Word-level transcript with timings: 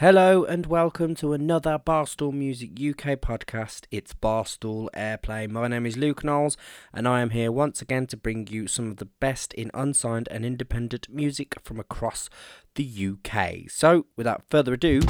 Hello 0.00 0.44
and 0.44 0.66
welcome 0.66 1.16
to 1.16 1.32
another 1.32 1.76
Barstool 1.76 2.32
Music 2.32 2.70
UK 2.70 3.18
podcast. 3.18 3.86
It's 3.90 4.14
Barstool 4.14 4.88
Airplay. 4.94 5.50
My 5.50 5.66
name 5.66 5.86
is 5.86 5.96
Luke 5.96 6.22
Knowles 6.22 6.56
and 6.94 7.08
I 7.08 7.20
am 7.20 7.30
here 7.30 7.50
once 7.50 7.82
again 7.82 8.06
to 8.06 8.16
bring 8.16 8.46
you 8.46 8.68
some 8.68 8.92
of 8.92 8.98
the 8.98 9.06
best 9.06 9.52
in 9.54 9.72
unsigned 9.74 10.28
and 10.30 10.46
independent 10.46 11.08
music 11.08 11.56
from 11.64 11.80
across 11.80 12.30
the 12.76 13.08
UK. 13.08 13.68
So, 13.68 14.06
without 14.14 14.44
further 14.48 14.74
ado, 14.74 15.00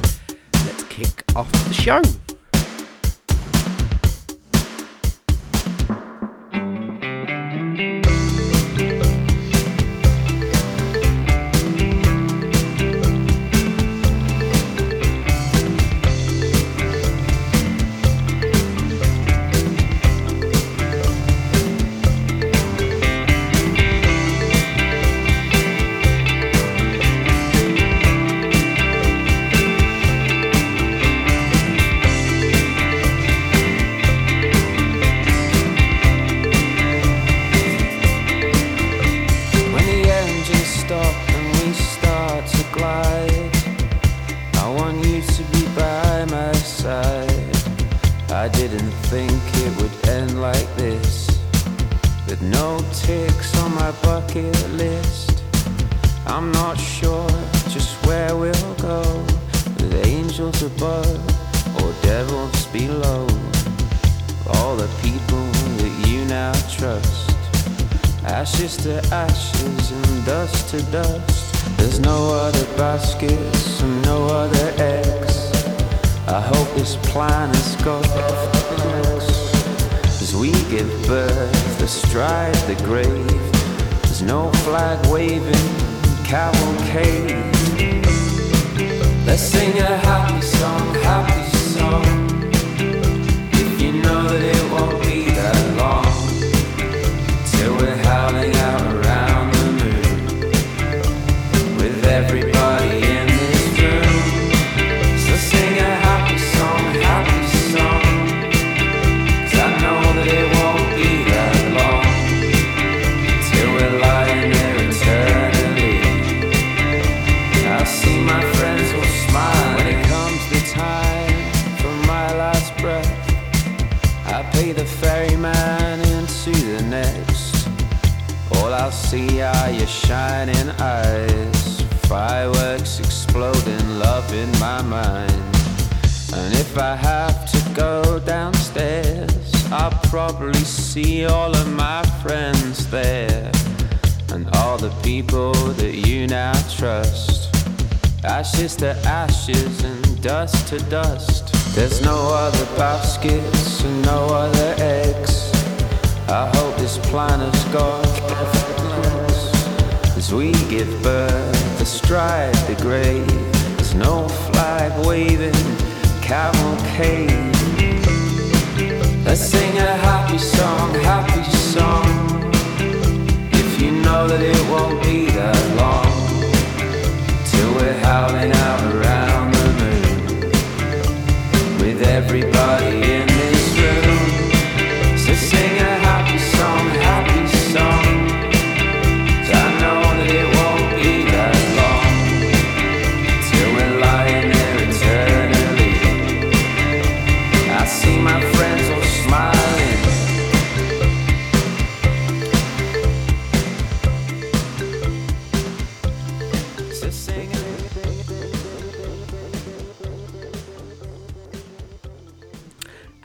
let's 0.54 0.84
kick 0.84 1.22
off 1.36 1.52
the 1.52 1.74
show. 1.74 2.00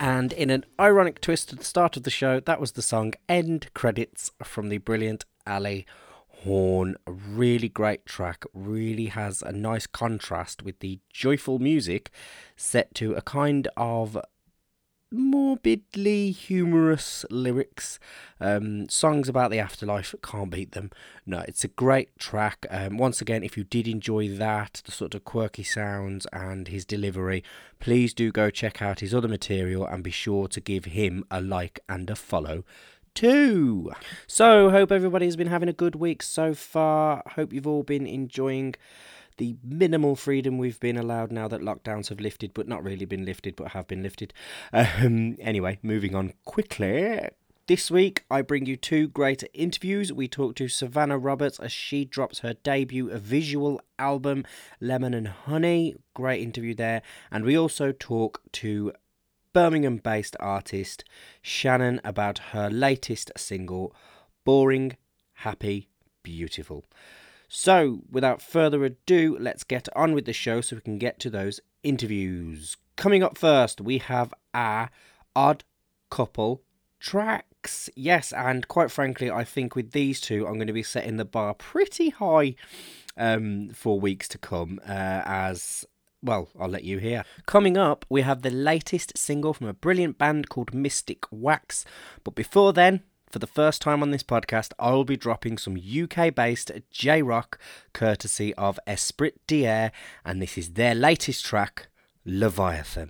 And 0.04 0.34
in 0.34 0.50
an 0.50 0.66
ironic 0.78 1.22
twist 1.22 1.54
at 1.54 1.60
the 1.60 1.64
start 1.64 1.96
of 1.96 2.04
the 2.04 2.10
show, 2.10 2.42
that 2.42 2.60
was 2.60 2.74
the 2.74 2.82
song 2.82 3.14
End 3.30 3.74
Credits 3.74 4.32
from 4.44 4.68
the 4.68 4.80
brilliant 4.80 5.24
Ali 5.48 5.86
Horn. 6.28 6.98
A 7.08 7.14
really 7.14 7.70
great 7.70 8.06
track, 8.06 8.44
really 8.54 9.06
has 9.06 9.42
a 9.42 9.54
nice 9.54 9.88
contrast 9.88 10.62
with 10.62 10.80
the 10.80 11.00
joyful 11.10 11.58
music 11.58 12.12
set 12.58 12.94
to 12.96 13.14
a 13.14 13.22
kind 13.22 13.70
of 13.78 14.18
morbidly 15.14 16.32
humorous 16.32 17.26
lyrics. 17.30 18.00
Um, 18.40 18.90
songs 18.90 19.30
about 19.30 19.52
the 19.52 19.60
afterlife, 19.60 20.16
can't 20.22 20.50
beat 20.50 20.72
them. 20.72 20.92
No, 21.26 21.46
it's 21.48 21.64
a 21.64 21.70
great 21.70 22.18
track. 22.18 22.66
Um, 22.70 22.98
once 22.98 23.22
again, 23.22 23.44
if 23.44 23.56
you 23.56 23.64
did 23.64 23.88
enjoy 23.88 24.28
that, 24.30 24.82
the 24.86 24.92
sort 24.92 25.16
of 25.16 25.24
quirky 25.24 25.64
sounds 25.64 26.26
and 26.34 26.68
his 26.68 26.86
delivery, 26.86 27.44
please 27.80 28.14
do 28.14 28.32
go 28.32 28.50
check 28.50 28.82
out 28.82 29.00
his 29.00 29.14
other 29.14 29.28
material 29.28 29.86
and 29.86 30.04
be 30.04 30.12
sure 30.12 30.48
to 30.48 30.60
give 30.60 30.86
him 30.86 31.24
a 31.30 31.40
like 31.40 31.80
and 31.88 32.10
a 32.10 32.16
follow 32.16 32.64
too. 33.14 33.92
So, 34.28 34.72
hope 34.72 34.92
everybody's 34.92 35.36
been 35.36 35.48
having 35.48 35.70
a 35.70 35.74
good 35.74 35.96
week 35.96 36.24
so 36.24 36.54
far. 36.54 37.24
Hope 37.36 37.54
you've 37.54 37.68
all 37.68 37.84
been 37.84 38.08
enjoying 38.08 38.76
the 39.38 39.56
minimal 39.64 40.16
freedom 40.16 40.58
we've 40.58 40.80
been 40.80 40.98
allowed 40.98 41.32
now 41.32 41.48
that 41.48 41.62
lockdowns 41.62 42.10
have 42.10 42.20
lifted, 42.20 42.54
but 42.54 42.68
not 42.68 42.84
really 42.84 43.06
been 43.06 43.26
lifted, 43.26 43.56
but 43.56 43.70
have 43.70 43.88
been 43.88 44.04
lifted. 44.04 44.34
Um, 44.72 45.36
anyway, 45.40 45.80
moving 45.82 46.16
on 46.16 46.34
quickly. 46.46 47.20
This 47.66 47.90
week, 47.90 48.26
I 48.30 48.42
bring 48.42 48.66
you 48.66 48.76
two 48.76 49.08
great 49.08 49.42
interviews. 49.54 50.12
We 50.12 50.28
talk 50.28 50.56
to 50.56 50.68
Savannah 50.68 51.18
Roberts 51.18 51.60
as 51.62 51.72
she 51.72 52.04
drops 52.04 52.40
her 52.40 52.56
debut 52.56 53.10
visual 53.18 53.80
album, 53.98 54.44
Lemon 54.82 55.14
and 55.14 55.30
Honey. 55.30 55.96
Great 56.14 56.42
interview 56.42 56.76
there. 56.76 57.02
And 57.32 57.46
we 57.46 57.58
also 57.58 57.94
talk 57.94 58.42
to 58.54 58.92
Birmingham 59.54 59.98
based 59.98 60.36
artist 60.42 61.06
Shannon 61.42 62.02
about 62.04 62.40
her 62.52 62.70
latest 62.70 63.32
single, 63.38 63.96
Boring, 64.44 64.98
Happy, 65.36 65.88
Beautiful. 66.22 66.86
So, 67.56 68.02
without 68.10 68.42
further 68.42 68.84
ado, 68.84 69.38
let's 69.40 69.64
get 69.64 69.88
on 69.96 70.16
with 70.16 70.26
the 70.26 70.34
show 70.34 70.60
so 70.60 70.76
we 70.76 70.82
can 70.82 70.98
get 70.98 71.20
to 71.20 71.30
those 71.30 71.60
interviews. 71.84 72.78
Coming 72.96 73.22
up 73.22 73.38
first, 73.38 73.80
we 73.80 74.00
have 74.00 74.34
our 74.56 74.90
odd 75.36 75.64
couple 76.10 76.64
tracks. 77.00 77.92
Yes, 77.96 78.34
and 78.34 78.68
quite 78.68 78.90
frankly, 78.90 79.30
I 79.30 79.44
think 79.44 79.76
with 79.76 79.92
these 79.92 80.20
two, 80.20 80.48
I'm 80.48 80.56
going 80.56 80.66
to 80.66 80.74
be 80.74 80.82
setting 80.82 81.18
the 81.18 81.26
bar 81.26 81.54
pretty 81.54 82.10
high 82.10 82.56
um, 83.18 83.70
for 83.70 84.00
weeks 84.00 84.28
to 84.30 84.40
come, 84.40 84.80
uh, 84.84 85.22
as 85.24 85.86
well, 86.24 86.50
I'll 86.60 86.68
let 86.68 86.86
you 86.86 86.98
hear. 86.98 87.24
Coming 87.46 87.78
up, 87.78 88.04
we 88.10 88.22
have 88.24 88.42
the 88.42 88.50
latest 88.50 89.16
single 89.16 89.54
from 89.54 89.68
a 89.68 89.74
brilliant 89.74 90.18
band 90.18 90.50
called 90.50 90.74
Mystic 90.74 91.26
Wax. 91.30 91.86
But 92.24 92.34
before 92.34 92.74
then, 92.74 93.04
for 93.34 93.40
the 93.40 93.48
first 93.48 93.82
time 93.82 94.04
on 94.04 94.12
this 94.12 94.22
podcast, 94.22 94.74
I 94.78 94.92
will 94.92 95.06
be 95.06 95.18
dropping 95.18 95.58
some 95.58 95.76
UK 95.76 96.36
based 96.36 96.72
J 96.92 97.24
rock 97.24 97.58
courtesy 97.92 98.54
of 98.54 98.80
Esprit 98.86 99.34
d'Air, 99.48 99.92
and 100.24 100.40
this 100.40 100.56
is 100.56 100.74
their 100.74 100.94
latest 100.94 101.44
track, 101.44 101.88
Leviathan. 102.26 103.10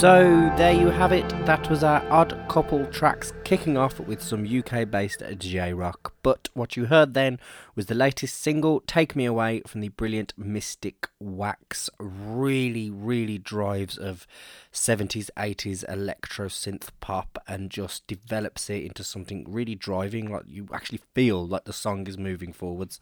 So 0.00 0.50
there 0.56 0.72
you 0.72 0.88
have 0.88 1.12
it. 1.12 1.28
That 1.44 1.68
was 1.68 1.84
our 1.84 2.02
odd 2.10 2.34
couple 2.48 2.86
tracks 2.86 3.34
kicking 3.44 3.76
off 3.76 4.00
with 4.00 4.22
some 4.22 4.46
UK 4.46 4.90
based 4.90 5.22
J 5.36 5.74
rock. 5.74 6.14
But 6.22 6.48
what 6.54 6.74
you 6.74 6.86
heard 6.86 7.12
then 7.12 7.38
was 7.74 7.84
the 7.84 7.94
latest 7.94 8.40
single, 8.40 8.80
Take 8.80 9.14
Me 9.14 9.26
Away, 9.26 9.60
from 9.66 9.82
the 9.82 9.90
brilliant 9.90 10.32
Mystic 10.38 11.06
Wax. 11.20 11.90
Really, 11.98 12.88
really 12.88 13.36
drives 13.36 13.98
of 13.98 14.26
70s, 14.72 15.28
80s 15.36 15.84
electro 15.86 16.48
synth 16.48 16.88
pop 17.00 17.36
and 17.46 17.68
just 17.68 18.06
develops 18.06 18.70
it 18.70 18.84
into 18.84 19.04
something 19.04 19.44
really 19.46 19.74
driving. 19.74 20.32
Like 20.32 20.44
you 20.46 20.66
actually 20.72 21.02
feel 21.14 21.46
like 21.46 21.64
the 21.64 21.74
song 21.74 22.06
is 22.06 22.16
moving 22.16 22.54
forwards 22.54 23.00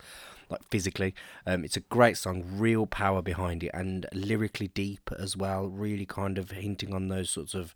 like 0.51 0.63
physically. 0.71 1.15
Um, 1.47 1.65
it's 1.65 1.77
a 1.77 1.81
great 1.81 2.17
song, 2.17 2.45
real 2.47 2.87
power 2.87 3.23
behind 3.23 3.63
it, 3.63 3.71
and 3.75 4.07
lyrically 4.13 4.69
deep 4.69 5.11
as 5.19 5.37
well. 5.37 5.67
Really 5.67 6.07
kind 6.07 6.39
of 6.39 6.51
hinting 6.51 6.95
on 6.95 7.09
those 7.09 7.31
sorts 7.31 7.55
of 7.55 7.75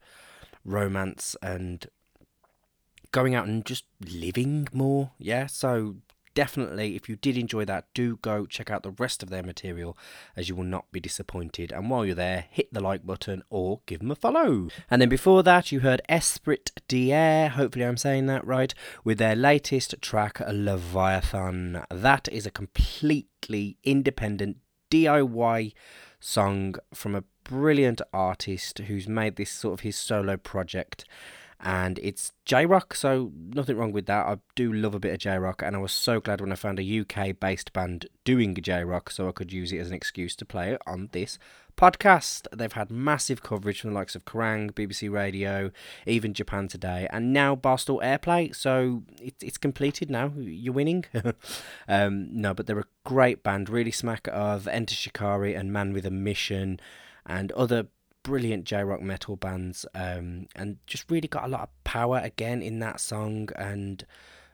romance 0.64 1.36
and 1.42 1.86
going 3.10 3.34
out 3.34 3.46
and 3.46 3.64
just 3.64 3.84
living 4.00 4.68
more. 4.72 5.10
Yeah, 5.18 5.46
so 5.46 5.96
definitely, 6.34 6.96
if 6.96 7.08
you 7.08 7.16
did 7.16 7.36
enjoy 7.36 7.64
that, 7.66 7.86
do 7.94 8.16
go 8.16 8.46
check 8.46 8.70
out 8.70 8.82
the 8.82 8.90
rest 8.90 9.22
of 9.22 9.30
their 9.30 9.42
material 9.42 9.96
as 10.36 10.48
you 10.48 10.56
will 10.56 10.64
not 10.64 10.90
be 10.92 11.00
disappointed. 11.00 11.72
And 11.72 11.90
while 11.90 12.04
you're 12.04 12.14
there, 12.14 12.46
hit 12.50 12.72
the 12.72 12.80
like 12.80 13.06
button 13.06 13.42
or 13.50 13.80
give 13.86 14.00
them 14.00 14.10
a 14.10 14.14
follow. 14.14 14.68
And 14.90 15.00
then 15.00 15.08
before 15.08 15.42
that, 15.42 15.72
you 15.72 15.80
heard 15.80 16.02
Esprit 16.08 16.70
d'Air, 16.88 17.50
hopefully 17.50 17.84
I'm 17.84 17.96
saying 17.96 18.26
that 18.26 18.46
right, 18.46 18.74
with 19.04 19.18
their 19.18 19.36
latest 19.36 19.94
track, 20.00 20.40
Leviathan. 20.40 21.82
That 21.90 22.28
is 22.30 22.46
a 22.46 22.50
completely 22.50 23.78
independent 23.84 24.58
DIY 24.90 25.72
song 26.20 26.76
from 26.94 27.14
a 27.14 27.24
brilliant 27.44 28.00
artist 28.12 28.78
who's 28.78 29.08
made 29.08 29.36
this 29.36 29.50
sort 29.50 29.74
of 29.74 29.80
his 29.80 29.96
solo 29.96 30.36
project 30.36 31.04
and 31.62 32.00
it's 32.02 32.32
J 32.44 32.66
Rock, 32.66 32.94
so 32.94 33.30
nothing 33.54 33.76
wrong 33.76 33.92
with 33.92 34.06
that. 34.06 34.26
I 34.26 34.38
do 34.56 34.72
love 34.72 34.94
a 34.94 34.98
bit 34.98 35.12
of 35.12 35.20
J 35.20 35.38
Rock, 35.38 35.62
and 35.62 35.76
I 35.76 35.78
was 35.78 35.92
so 35.92 36.20
glad 36.20 36.40
when 36.40 36.50
I 36.50 36.56
found 36.56 36.80
a 36.80 37.00
UK 37.00 37.38
based 37.38 37.72
band 37.72 38.06
doing 38.24 38.54
J 38.54 38.82
Rock 38.82 39.10
so 39.10 39.28
I 39.28 39.32
could 39.32 39.52
use 39.52 39.72
it 39.72 39.78
as 39.78 39.88
an 39.88 39.94
excuse 39.94 40.34
to 40.36 40.44
play 40.44 40.72
it 40.72 40.82
on 40.88 41.08
this 41.12 41.38
podcast. 41.76 42.48
They've 42.52 42.72
had 42.72 42.90
massive 42.90 43.44
coverage 43.44 43.80
from 43.80 43.90
the 43.90 43.96
likes 43.96 44.16
of 44.16 44.24
Kerrang, 44.24 44.72
BBC 44.72 45.08
Radio, 45.08 45.70
even 46.04 46.34
Japan 46.34 46.66
Today, 46.66 47.06
and 47.10 47.32
now 47.32 47.54
Barstool 47.54 48.02
Airplay. 48.02 48.54
So 48.54 49.04
it, 49.20 49.34
it's 49.40 49.58
completed 49.58 50.10
now. 50.10 50.32
You're 50.36 50.74
winning. 50.74 51.04
um, 51.88 52.28
no, 52.32 52.54
but 52.54 52.66
they're 52.66 52.80
a 52.80 52.84
great 53.04 53.44
band, 53.44 53.68
really 53.70 53.92
smack 53.92 54.28
of 54.32 54.66
Enter 54.66 54.96
Shikari 54.96 55.54
and 55.54 55.72
Man 55.72 55.92
with 55.92 56.06
a 56.06 56.10
Mission 56.10 56.80
and 57.24 57.52
other 57.52 57.86
brilliant 58.22 58.64
J 58.64 58.84
rock 58.84 59.02
metal 59.02 59.36
bands, 59.36 59.86
um, 59.94 60.46
and 60.54 60.78
just 60.86 61.10
really 61.10 61.28
got 61.28 61.44
a 61.44 61.48
lot 61.48 61.62
of 61.62 61.84
power 61.84 62.20
again 62.22 62.62
in 62.62 62.78
that 62.80 63.00
song, 63.00 63.48
and 63.56 64.04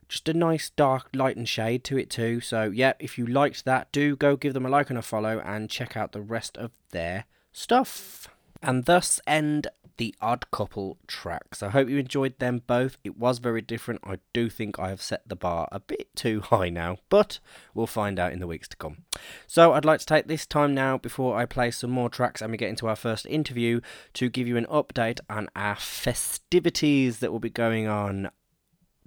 just 0.08 0.28
a 0.28 0.34
nice 0.34 0.70
dark 0.70 1.08
light 1.14 1.36
and 1.36 1.48
shade 1.48 1.84
to 1.84 1.98
it 1.98 2.10
too. 2.10 2.40
So 2.40 2.64
yeah, 2.64 2.94
if 2.98 3.18
you 3.18 3.26
liked 3.26 3.64
that, 3.64 3.92
do 3.92 4.16
go 4.16 4.36
give 4.36 4.54
them 4.54 4.66
a 4.66 4.70
like 4.70 4.90
and 4.90 4.98
a 4.98 5.02
follow, 5.02 5.40
and 5.40 5.68
check 5.70 5.96
out 5.96 6.12
the 6.12 6.22
rest 6.22 6.56
of 6.56 6.70
their 6.90 7.24
stuff. 7.52 8.28
And 8.62 8.84
thus 8.84 9.20
end 9.26 9.68
the 9.98 10.14
Odd 10.20 10.50
Couple 10.50 10.96
tracks. 11.06 11.62
I 11.62 11.68
hope 11.70 11.88
you 11.88 11.98
enjoyed 11.98 12.38
them 12.38 12.62
both. 12.66 12.98
It 13.04 13.18
was 13.18 13.38
very 13.38 13.60
different. 13.60 14.00
I 14.04 14.18
do 14.32 14.48
think 14.48 14.78
I 14.78 14.88
have 14.88 15.02
set 15.02 15.28
the 15.28 15.36
bar 15.36 15.68
a 15.70 15.80
bit 15.80 16.14
too 16.16 16.40
high 16.40 16.68
now, 16.68 16.98
but 17.08 17.40
we'll 17.74 17.86
find 17.86 18.18
out 18.18 18.32
in 18.32 18.38
the 18.38 18.46
weeks 18.46 18.68
to 18.68 18.76
come. 18.76 19.04
So 19.46 19.72
I'd 19.72 19.84
like 19.84 20.00
to 20.00 20.06
take 20.06 20.28
this 20.28 20.46
time 20.46 20.74
now 20.74 20.98
before 20.98 21.36
I 21.36 21.46
play 21.46 21.70
some 21.70 21.90
more 21.90 22.08
tracks 22.08 22.40
and 22.40 22.50
we 22.50 22.56
get 22.56 22.70
into 22.70 22.88
our 22.88 22.96
first 22.96 23.26
interview 23.26 23.80
to 24.14 24.28
give 24.28 24.48
you 24.48 24.56
an 24.56 24.66
update 24.66 25.20
on 25.28 25.48
our 25.54 25.76
festivities 25.76 27.18
that 27.18 27.32
will 27.32 27.40
be 27.40 27.50
going 27.50 27.86
on 27.86 28.30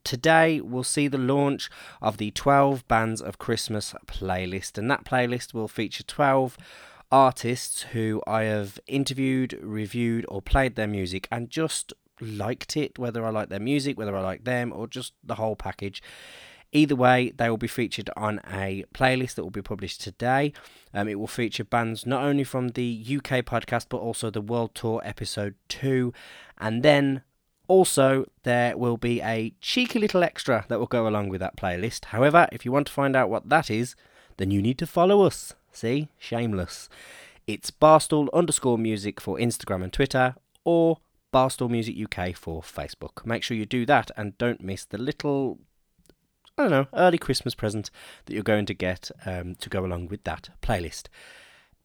Today, 0.04 0.60
we'll 0.60 0.84
see 0.84 1.08
the 1.08 1.20
launch 1.20 1.70
of 2.02 2.18
the 2.18 2.32
12 2.32 2.88
Bands 2.88 3.22
of 3.22 3.38
Christmas 3.38 3.94
playlist, 4.08 4.80
and 4.80 4.90
that 4.90 5.06
playlist 5.06 5.54
will 5.54 5.68
feature 5.68 6.02
12 6.02 6.58
artists 7.12 7.84
who 7.94 8.22
I 8.26 8.44
have 8.44 8.80
interviewed, 8.88 9.58
reviewed, 9.62 10.26
or 10.30 10.42
played 10.42 10.76
their 10.76 10.88
music 10.88 11.28
and 11.32 11.50
just 11.50 11.94
liked 12.20 12.78
it, 12.78 12.98
whether 12.98 13.26
I 13.26 13.30
like 13.30 13.50
their 13.50 13.60
music, 13.60 13.98
whether 13.98 14.16
I 14.16 14.22
like 14.22 14.44
them, 14.44 14.72
or 14.74 14.88
just 14.88 15.14
the 15.24 15.36
whole 15.36 15.56
package. 15.56 16.02
Either 16.74 16.96
way, 16.96 17.34
they 17.36 17.50
will 17.50 17.58
be 17.58 17.68
featured 17.68 18.10
on 18.16 18.40
a 18.50 18.86
playlist 18.94 19.36
that 19.36 19.44
will 19.44 19.50
be 19.52 19.62
published 19.62 20.02
today. 20.02 20.54
Um, 20.94 21.10
it 21.10 21.20
will 21.20 21.28
feature 21.28 21.66
bands 21.66 22.06
not 22.06 22.24
only 22.24 22.46
from 22.46 22.70
the 22.70 23.06
UK 23.06 23.44
podcast 23.44 23.88
but 23.90 23.98
also 23.98 24.30
the 24.30 24.40
World 24.40 24.74
Tour 24.74 25.02
episode 25.04 25.56
2. 25.68 26.14
And 26.58 26.82
then 26.82 27.24
also, 27.68 28.26
there 28.44 28.78
will 28.78 28.98
be 28.98 29.22
a 29.22 29.54
cheeky 29.60 30.00
little 30.00 30.24
extra 30.24 30.66
that 30.70 30.80
will 30.80 30.88
go 30.88 31.08
along 31.08 31.30
with 31.30 31.42
that 31.42 31.58
playlist. 31.58 32.06
However, 32.06 32.48
if 32.52 32.66
you 32.66 32.72
want 32.72 32.88
to 32.88 32.94
find 32.94 33.16
out 33.16 33.30
what 33.30 33.50
that 33.50 33.70
is, 33.70 33.96
then 34.38 34.52
you 34.52 34.62
need 34.62 34.78
to 34.78 34.88
follow 34.88 35.24
us. 35.24 35.54
See? 35.72 36.10
Shameless. 36.20 36.90
It's 37.48 37.72
Barstool 37.72 38.28
underscore 38.34 38.78
music 38.78 39.20
for 39.20 39.38
Instagram 39.38 39.84
and 39.84 39.92
Twitter, 39.92 40.36
or 40.64 40.98
Barstool 41.34 41.70
Music 41.70 41.96
UK 41.98 42.36
for 42.36 42.62
Facebook. 42.62 43.26
Make 43.26 43.44
sure 43.44 43.58
you 43.58 43.66
do 43.66 43.86
that 43.86 44.12
and 44.18 44.38
don't 44.38 44.62
miss 44.62 44.86
the 44.86 44.98
little, 44.98 45.60
I 46.58 46.64
don't 46.64 46.72
know, 46.72 46.88
early 46.94 47.18
Christmas 47.18 47.56
present 47.56 47.90
that 48.26 48.34
you're 48.34 48.44
going 48.44 48.66
to 48.66 48.74
get 48.74 49.12
um, 49.26 49.56
to 49.56 49.70
go 49.70 49.86
along 49.86 50.08
with 50.08 50.24
that 50.26 50.50
playlist. 50.62 51.08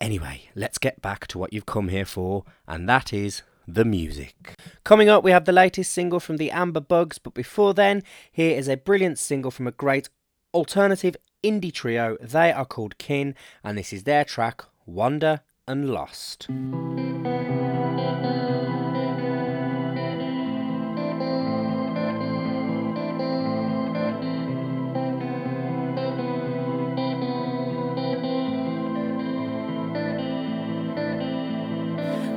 Anyway, 0.00 0.42
let's 0.54 0.78
get 0.78 1.00
back 1.00 1.26
to 1.28 1.38
what 1.38 1.52
you've 1.52 1.66
come 1.66 1.88
here 1.88 2.04
for, 2.04 2.44
and 2.68 2.88
that 2.88 3.12
is 3.12 3.42
the 3.66 3.84
music. 3.84 4.54
Coming 4.84 5.08
up, 5.08 5.24
we 5.24 5.30
have 5.30 5.46
the 5.46 5.52
latest 5.52 5.92
single 5.92 6.20
from 6.20 6.36
the 6.36 6.50
Amber 6.50 6.80
Bugs, 6.80 7.18
but 7.18 7.34
before 7.34 7.72
then, 7.72 8.02
here 8.30 8.56
is 8.56 8.68
a 8.68 8.76
brilliant 8.76 9.18
single 9.18 9.50
from 9.50 9.66
a 9.66 9.72
great 9.72 10.08
alternative 10.54 11.16
indie 11.42 11.72
trio. 11.72 12.16
They 12.20 12.52
are 12.52 12.64
called 12.64 12.98
Kin, 12.98 13.34
and 13.62 13.78
this 13.78 13.92
is 13.92 14.04
their 14.04 14.24
track 14.24 14.64
Wonder 14.86 15.40
and 15.66 15.90
Lost. 15.90 16.48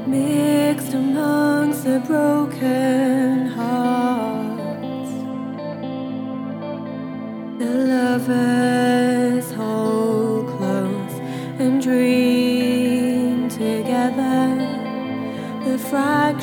Mixed 0.07 0.93
amongst 0.93 1.83
the 1.83 1.99
broken 1.99 3.08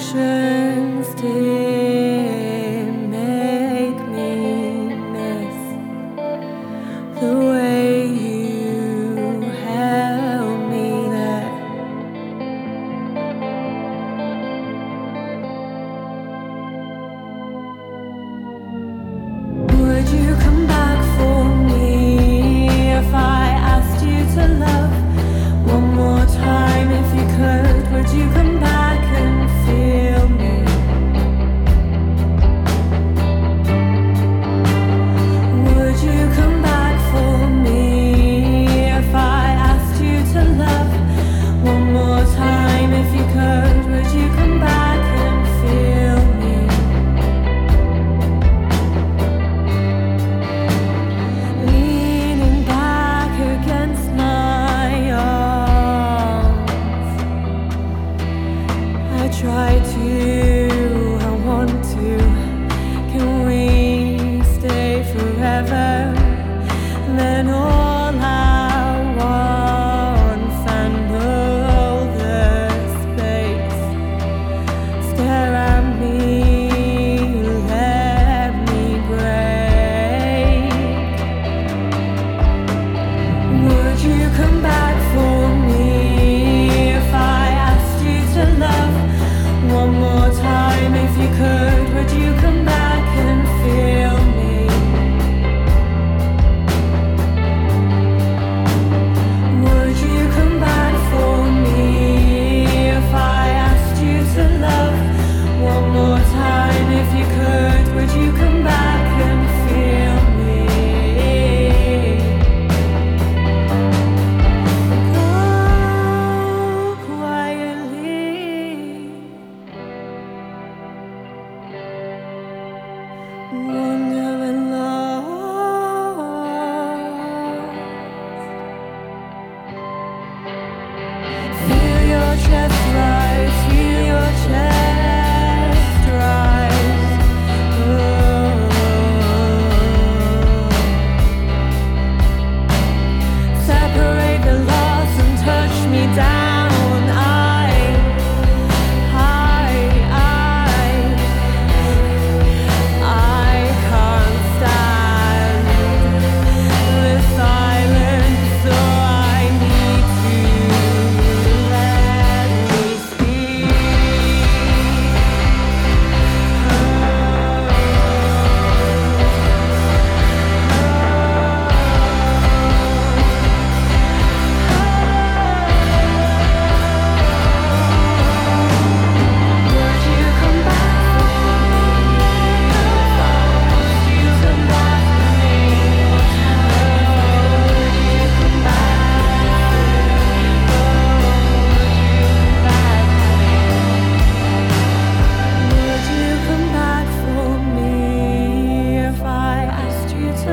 深 0.07 0.66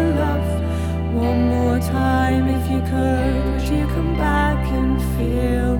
love 0.01 1.13
one 1.13 1.49
more 1.49 1.79
time 1.79 2.47
if 2.47 2.71
you 2.71 2.81
could? 2.81 3.45
Would 3.45 3.69
you 3.69 3.85
come 3.87 4.15
back 4.17 4.65
and 4.71 5.01
feel? 5.15 5.72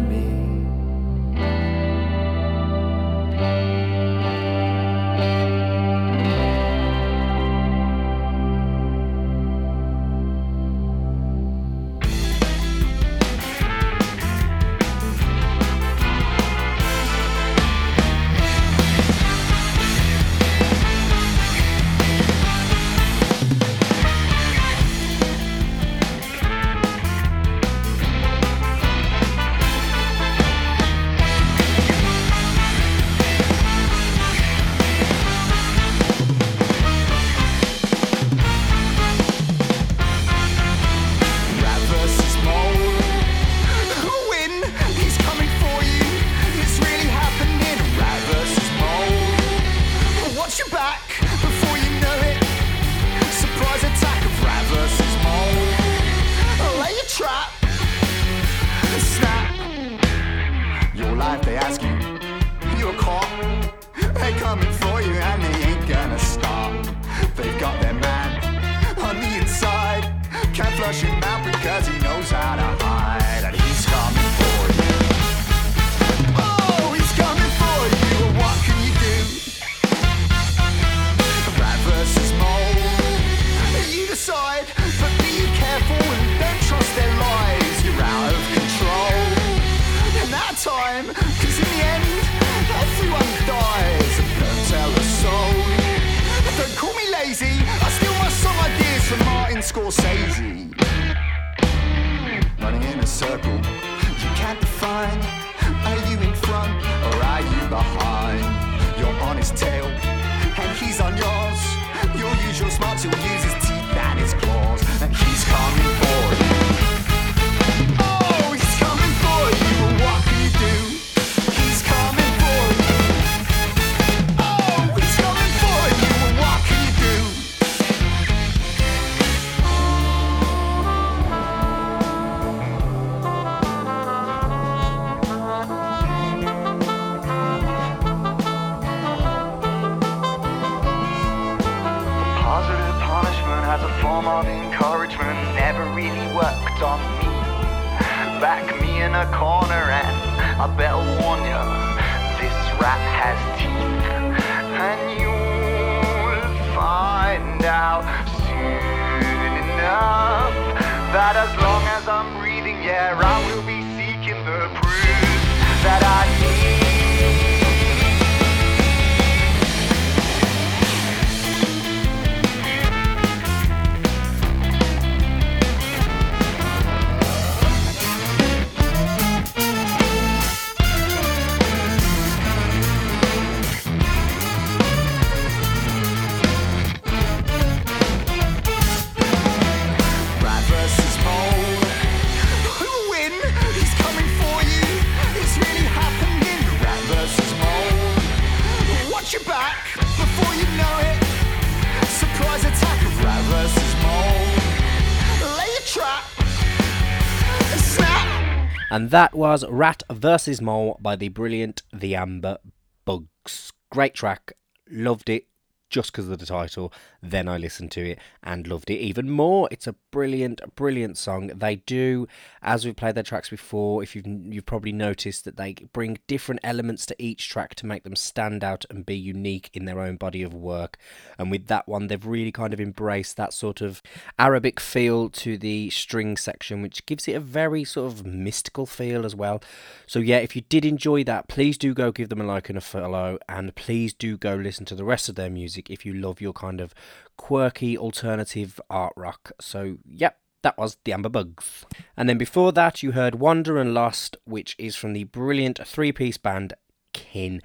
That 209.14 209.36
was 209.36 209.64
Rat 209.70 210.02
vs. 210.12 210.60
Mole 210.60 210.98
by 211.00 211.16
the 211.16 211.30
brilliant 211.30 211.84
The 211.94 212.16
Amber 212.16 212.58
Bugs. 213.06 213.72
Great 213.92 214.16
track, 214.16 214.54
loved 214.90 215.30
it 215.30 215.46
just 215.94 216.12
because 216.12 216.28
of 216.28 216.40
the 216.40 216.46
title. 216.46 216.92
Then 217.22 217.48
I 217.48 217.58
listened 217.58 217.92
to 217.92 218.04
it 218.04 218.20
and 218.42 218.68
loved 218.68 218.90
it 218.90 218.98
even 218.98 219.30
more. 219.30 219.70
It's 219.72 219.86
a 219.86 219.96
brilliant, 220.12 220.60
brilliant 220.76 221.18
song. 221.18 221.48
They 221.48 221.78
do, 221.78 222.28
as 222.64 222.84
we've 222.84 222.96
played 222.96 223.16
their 223.16 223.24
tracks 223.24 223.50
before, 223.50 224.02
if 224.02 224.16
you've 224.16 224.26
you've 224.26 224.66
probably 224.66 224.92
noticed 224.92 225.46
that 225.46 225.56
they 225.56 225.76
bring 225.94 226.18
different 226.28 226.62
elements 226.64 227.06
to 227.06 227.16
each 227.20 227.48
track 227.48 227.76
to 227.76 227.86
make 227.86 228.04
them 228.04 228.16
stand 228.16 228.64
out 228.64 228.86
and 228.90 229.06
be 229.06 229.16
unique 229.16 229.70
in 229.74 229.86
their 229.86 230.02
own 230.02 230.18
body 230.18 230.42
of 230.42 230.54
work. 230.54 230.98
And 231.38 231.52
with 231.52 231.68
that 231.68 231.88
one, 231.88 232.08
they've 232.08 232.26
really 232.26 232.52
kind 232.52 232.74
of 232.74 232.82
embraced 232.82 233.38
that 233.38 233.54
sort 233.54 233.80
of 233.80 234.02
Arabic 234.40 234.80
feel 234.80 235.30
to 235.30 235.60
the 235.60 235.92
string 235.92 236.38
section, 236.38 236.82
which 236.82 237.06
gives 237.06 237.28
it 237.28 237.36
a 237.36 237.40
very 237.40 237.84
sort 237.84 238.12
of 238.12 238.26
mystical 238.26 238.88
feel 238.88 239.26
as 239.26 239.36
well. 239.36 239.62
So 240.08 240.18
yeah, 240.18 240.38
if 240.38 240.56
you 240.56 240.64
did 240.64 240.86
enjoy 240.86 241.24
that, 241.26 241.48
please 241.48 241.78
do 241.78 241.94
go 241.94 242.12
give 242.12 242.30
them 242.30 242.42
a 242.42 242.46
like 242.46 242.70
and 242.70 242.78
a 242.80 242.82
follow, 242.82 243.38
and 243.48 243.76
please 243.76 244.16
do 244.16 244.38
go 244.38 244.56
listen 244.56 244.86
to 244.86 244.96
the 244.96 245.04
rest 245.04 245.30
of 245.30 245.36
their 245.36 245.52
music 245.52 245.83
if 245.90 246.06
you 246.06 246.14
love 246.14 246.42
your 246.42 246.54
kind 246.54 246.82
of 246.82 246.94
quirky 247.38 247.98
alternative 247.98 248.80
art 248.90 249.14
rock. 249.16 249.52
So 249.60 249.98
yep. 250.06 250.38
That 250.64 250.78
was 250.78 250.96
the 251.04 251.12
Amber 251.12 251.28
Bugs. 251.28 251.86
And 252.16 252.30
then 252.30 252.38
before 252.38 252.72
that, 252.72 253.04
you 253.04 253.12
heard 253.12 253.36
Wander 253.36 253.78
and 253.78 253.94
Lost, 253.94 254.38
which 254.46 254.78
is 254.80 254.96
from 254.96 255.12
the 255.12 255.26
brilliant 255.26 255.86
three 255.86 256.14
piece 256.14 256.38
band 256.38 256.74
Kin. 257.12 257.62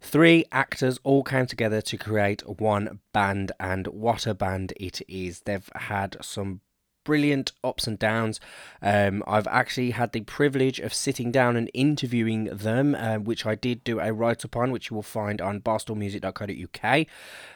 Three 0.00 0.44
actors 0.50 0.98
all 1.04 1.22
came 1.22 1.46
together 1.46 1.80
to 1.82 1.96
create 1.96 2.42
one 2.60 3.00
band, 3.12 3.52
and 3.60 3.86
what 3.86 4.26
a 4.26 4.34
band 4.34 4.72
it 4.78 5.00
is. 5.08 5.42
They've 5.42 5.70
had 5.76 6.16
some 6.22 6.62
brilliant 7.04 7.52
ups 7.62 7.86
and 7.86 7.98
downs. 7.98 8.40
Um, 8.82 9.22
I've 9.26 9.46
actually 9.46 9.92
had 9.92 10.12
the 10.12 10.22
privilege 10.22 10.78
of 10.80 10.94
sitting 10.94 11.30
down 11.30 11.56
and 11.56 11.70
interviewing 11.74 12.44
them, 12.44 12.94
uh, 12.94 13.18
which 13.18 13.46
I 13.46 13.54
did 13.54 13.84
do 13.84 14.00
a 14.00 14.12
write 14.12 14.44
up 14.44 14.56
on, 14.56 14.70
which 14.70 14.90
you 14.90 14.94
will 14.94 15.02
find 15.02 15.40
on 15.40 15.60
barstoolmusic.co.uk. 15.60 17.06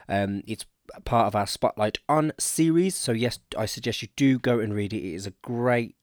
Um, 0.09 0.43
it's 0.47 0.67
part 1.05 1.27
of 1.27 1.35
our 1.35 1.47
Spotlight 1.47 1.99
on 2.09 2.33
series, 2.39 2.95
so 2.95 3.13
yes, 3.13 3.39
I 3.57 3.67
suggest 3.67 4.03
you 4.03 4.09
do 4.17 4.39
go 4.39 4.61
and 4.61 4.75
read 4.75 4.93
it. 4.93 4.99
It 4.99 5.15
is 5.15 5.27
a 5.27 5.33
great 5.43 5.97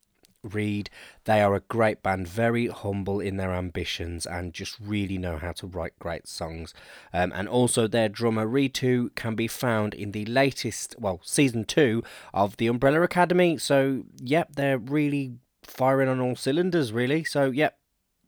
Read. 0.44 0.90
They 1.26 1.42
are 1.42 1.54
a 1.54 1.60
great 1.62 2.02
band, 2.02 2.28
very 2.28 2.68
humble 2.68 3.20
in 3.20 3.38
their 3.38 3.54
ambitions, 3.54 4.26
and 4.26 4.54
just 4.54 4.78
really 4.80 5.18
know 5.18 5.38
how 5.38 5.52
to 5.54 5.68
write 5.68 5.98
great 6.00 6.28
songs. 6.28 6.74
Um, 7.14 7.32
and 7.36 7.48
also, 7.48 7.88
their 7.88 8.10
drummer 8.10 8.48
Ritu 8.48 9.14
can 9.16 9.36
be 9.36 9.48
found 9.48 9.94
in 9.94 10.12
the 10.12 10.26
latest, 10.26 10.96
well, 10.98 11.20
season 11.24 11.64
two 11.66 12.04
of 12.34 12.58
the 12.58 12.68
Umbrella 12.68 13.02
Academy. 13.02 13.58
So, 13.58 14.04
yep, 14.22 14.56
they're 14.56 14.80
really 14.80 15.34
firing 15.64 16.10
on 16.10 16.20
all 16.20 16.36
cylinders, 16.36 16.92
really. 16.92 17.24
So, 17.24 17.52
yep, 17.52 17.78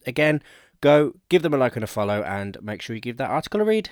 again, 0.05 0.41
go 0.81 1.13
give 1.29 1.41
them 1.41 1.53
a 1.53 1.57
like 1.57 1.75
and 1.75 1.83
a 1.83 1.87
follow, 1.87 2.21
and 2.21 2.57
make 2.61 2.81
sure 2.81 2.95
you 2.95 3.01
give 3.01 3.17
that 3.17 3.31
article 3.31 3.61
a 3.61 3.65
read. 3.65 3.89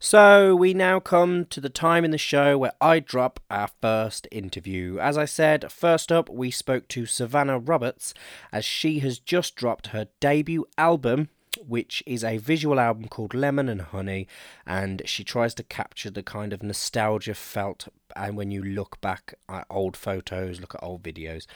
So, 0.00 0.54
we 0.54 0.74
now 0.74 1.00
come 1.00 1.46
to 1.46 1.60
the 1.60 1.68
time 1.68 2.04
in 2.04 2.10
the 2.10 2.18
show 2.18 2.58
where 2.58 2.72
I 2.80 3.00
drop 3.00 3.40
our 3.50 3.68
first 3.80 4.28
interview. 4.30 4.98
As 4.98 5.16
I 5.16 5.24
said, 5.24 5.70
first 5.72 6.12
up, 6.12 6.28
we 6.28 6.50
spoke 6.50 6.88
to 6.88 7.06
Savannah 7.06 7.58
Roberts 7.58 8.14
as 8.52 8.64
she 8.64 8.98
has 9.00 9.18
just 9.18 9.56
dropped 9.56 9.88
her 9.88 10.08
debut 10.20 10.66
album, 10.76 11.28
which 11.66 12.02
is 12.06 12.22
a 12.24 12.38
visual 12.38 12.78
album 12.78 13.08
called 13.08 13.34
Lemon 13.34 13.68
and 13.68 13.80
Honey, 13.80 14.26
and 14.66 15.02
she 15.06 15.24
tries 15.24 15.54
to 15.54 15.62
capture 15.62 16.10
the 16.10 16.22
kind 16.22 16.52
of 16.52 16.62
nostalgia 16.62 17.34
felt 17.34 17.88
and 18.16 18.36
when 18.36 18.50
you 18.50 18.62
look 18.62 19.00
back 19.00 19.34
at 19.48 19.66
old 19.70 19.96
photos, 19.96 20.60
look 20.60 20.74
at 20.74 20.82
old 20.82 21.02
videos. 21.02 21.46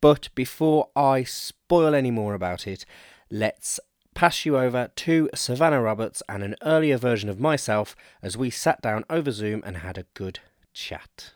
But 0.00 0.28
before 0.34 0.88
I 0.96 1.24
spoil 1.24 1.94
any 1.94 2.10
more 2.10 2.34
about 2.34 2.66
it, 2.66 2.84
let's 3.30 3.78
pass 4.14 4.44
you 4.44 4.56
over 4.58 4.90
to 4.94 5.30
Savannah 5.34 5.80
Roberts 5.80 6.22
and 6.28 6.42
an 6.42 6.56
earlier 6.62 6.96
version 6.96 7.28
of 7.28 7.40
myself 7.40 7.96
as 8.22 8.36
we 8.36 8.50
sat 8.50 8.80
down 8.82 9.04
over 9.08 9.30
Zoom 9.30 9.62
and 9.64 9.78
had 9.78 9.98
a 9.98 10.06
good 10.14 10.40
chat. 10.72 11.32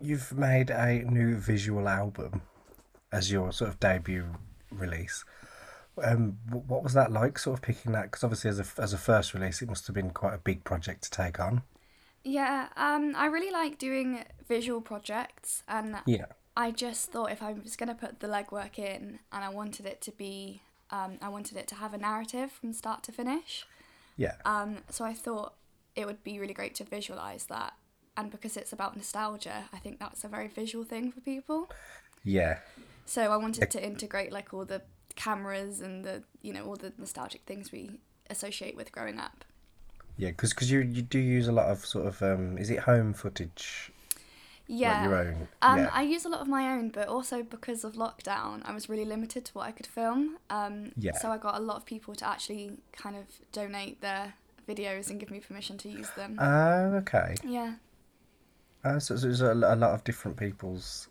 You've 0.00 0.32
made 0.32 0.70
a 0.70 1.02
new 1.04 1.36
visual 1.36 1.88
album 1.88 2.42
as 3.12 3.32
your 3.32 3.52
sort 3.52 3.70
of 3.70 3.80
debut 3.80 4.26
release. 4.70 5.24
Um, 6.02 6.38
what 6.50 6.84
was 6.84 6.92
that 6.92 7.10
like, 7.10 7.38
sort 7.38 7.58
of 7.58 7.62
picking 7.62 7.92
that? 7.92 8.04
Because 8.04 8.22
obviously, 8.22 8.50
as 8.50 8.60
a 8.60 8.66
as 8.80 8.92
a 8.92 8.98
first 8.98 9.34
release, 9.34 9.60
it 9.62 9.68
must 9.68 9.86
have 9.88 9.94
been 9.94 10.10
quite 10.10 10.34
a 10.34 10.38
big 10.38 10.62
project 10.62 11.02
to 11.04 11.10
take 11.10 11.40
on. 11.40 11.62
Yeah, 12.22 12.68
um, 12.76 13.14
I 13.16 13.26
really 13.26 13.50
like 13.50 13.78
doing 13.78 14.24
visual 14.46 14.80
projects, 14.80 15.64
and 15.66 15.96
Yeah. 16.06 16.26
I 16.56 16.70
just 16.70 17.10
thought 17.10 17.32
if 17.32 17.42
I 17.42 17.52
was 17.52 17.76
going 17.76 17.88
to 17.88 17.94
put 17.94 18.20
the 18.20 18.28
legwork 18.28 18.78
in, 18.78 19.18
and 19.32 19.44
I 19.44 19.48
wanted 19.48 19.86
it 19.86 20.00
to 20.02 20.12
be, 20.12 20.62
um, 20.90 21.18
I 21.20 21.28
wanted 21.28 21.56
it 21.56 21.68
to 21.68 21.74
have 21.76 21.94
a 21.94 21.98
narrative 21.98 22.50
from 22.52 22.72
start 22.72 23.02
to 23.04 23.12
finish. 23.12 23.66
Yeah. 24.16 24.34
Um, 24.44 24.78
so 24.90 25.04
I 25.04 25.14
thought 25.14 25.54
it 25.94 26.06
would 26.06 26.22
be 26.24 26.38
really 26.38 26.54
great 26.54 26.74
to 26.76 26.84
visualize 26.84 27.46
that, 27.46 27.74
and 28.16 28.30
because 28.30 28.56
it's 28.56 28.72
about 28.72 28.96
nostalgia, 28.96 29.64
I 29.72 29.78
think 29.78 29.98
that's 29.98 30.24
a 30.24 30.28
very 30.28 30.48
visual 30.48 30.84
thing 30.84 31.12
for 31.12 31.20
people. 31.20 31.70
yeah. 32.24 32.58
So 33.06 33.32
I 33.32 33.36
wanted 33.38 33.70
to 33.70 33.82
integrate 33.82 34.32
like 34.32 34.52
all 34.52 34.66
the 34.66 34.82
cameras 35.16 35.80
and 35.80 36.04
the 36.04 36.22
you 36.42 36.52
know 36.52 36.64
all 36.66 36.76
the 36.76 36.92
nostalgic 36.98 37.42
things 37.46 37.72
we 37.72 38.00
associate 38.30 38.76
with 38.76 38.92
growing 38.92 39.18
up. 39.18 39.44
Yeah, 40.16 40.30
because 40.30 40.70
you 40.70 40.80
you 40.80 41.02
do 41.02 41.18
use 41.18 41.48
a 41.48 41.52
lot 41.52 41.66
of 41.66 41.84
sort 41.86 42.06
of 42.06 42.22
um, 42.22 42.58
is 42.58 42.70
it 42.70 42.80
home 42.80 43.14
footage? 43.14 43.92
Yeah. 44.68 45.04
your 45.04 45.14
own, 45.16 45.48
Um, 45.62 45.78
yeah. 45.78 45.90
I 45.92 46.02
use 46.02 46.24
a 46.24 46.28
lot 46.28 46.40
of 46.40 46.48
my 46.48 46.70
own, 46.72 46.90
but 46.90 47.08
also 47.08 47.42
because 47.42 47.84
of 47.84 47.94
lockdown, 47.94 48.60
I 48.64 48.72
was 48.72 48.88
really 48.88 49.04
limited 49.06 49.44
to 49.46 49.52
what 49.54 49.66
I 49.66 49.72
could 49.72 49.86
film. 49.86 50.38
Um, 50.50 50.92
Yeah. 50.96 51.16
So 51.18 51.30
I 51.30 51.38
got 51.38 51.56
a 51.56 51.60
lot 51.60 51.76
of 51.78 51.84
people 51.86 52.14
to 52.16 52.26
actually 52.28 52.78
kind 52.92 53.16
of 53.16 53.24
donate 53.52 54.00
their 54.02 54.34
videos 54.68 55.08
and 55.10 55.18
give 55.18 55.30
me 55.30 55.40
permission 55.40 55.78
to 55.78 55.88
use 55.88 56.10
them. 56.10 56.36
Oh, 56.38 56.96
okay. 57.00 57.34
yeah. 57.44 57.74
Uh, 58.84 58.98
so 58.98 59.16
so 59.16 59.26
there's 59.26 59.40
a, 59.40 59.52
a 59.52 59.74
lot 59.76 59.92
of 59.94 60.04
different 60.04 60.36
people's 60.36 61.08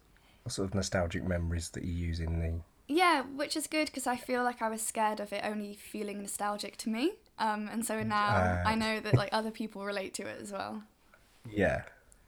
sort 0.47 0.67
of 0.69 0.73
nostalgic 0.75 1.23
memories 1.27 1.69
that 1.71 1.83
you 1.83 1.93
use 1.93 2.19
in 2.19 2.39
the. 2.39 2.61
Yeah, 2.87 3.23
which 3.23 3.57
is 3.57 3.67
good 3.67 3.87
because 3.87 4.07
I 4.07 4.15
feel 4.15 4.43
like 4.43 4.61
I 4.61 4.69
was 4.69 4.81
scared 4.81 5.19
of 5.19 5.33
it 5.33 5.41
only 5.43 5.73
feeling 5.73 6.21
nostalgic 6.21 6.77
to 6.77 6.89
me. 6.89 7.13
Um, 7.39 7.67
and 7.71 7.85
so 7.85 8.01
now 8.03 8.29
Ah. 8.29 8.63
I 8.65 8.75
know 8.75 8.99
that 9.01 9.13
like 9.15 9.29
other 9.33 9.51
people 9.51 9.83
relate 9.83 10.13
to 10.15 10.23
it 10.27 10.39
as 10.41 10.51
well. 10.53 10.83
Yeah. 11.49 11.81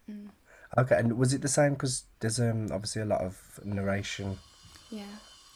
Mm. 0.10 0.30
Okay, 0.78 0.96
and 0.98 1.18
was 1.18 1.34
it 1.34 1.42
the 1.42 1.48
same? 1.48 1.74
Because 1.74 2.04
there's 2.20 2.40
um 2.40 2.70
obviously 2.72 3.02
a 3.02 3.06
lot 3.06 3.22
of 3.22 3.60
narration 3.64 4.40
Yeah. 4.92 5.04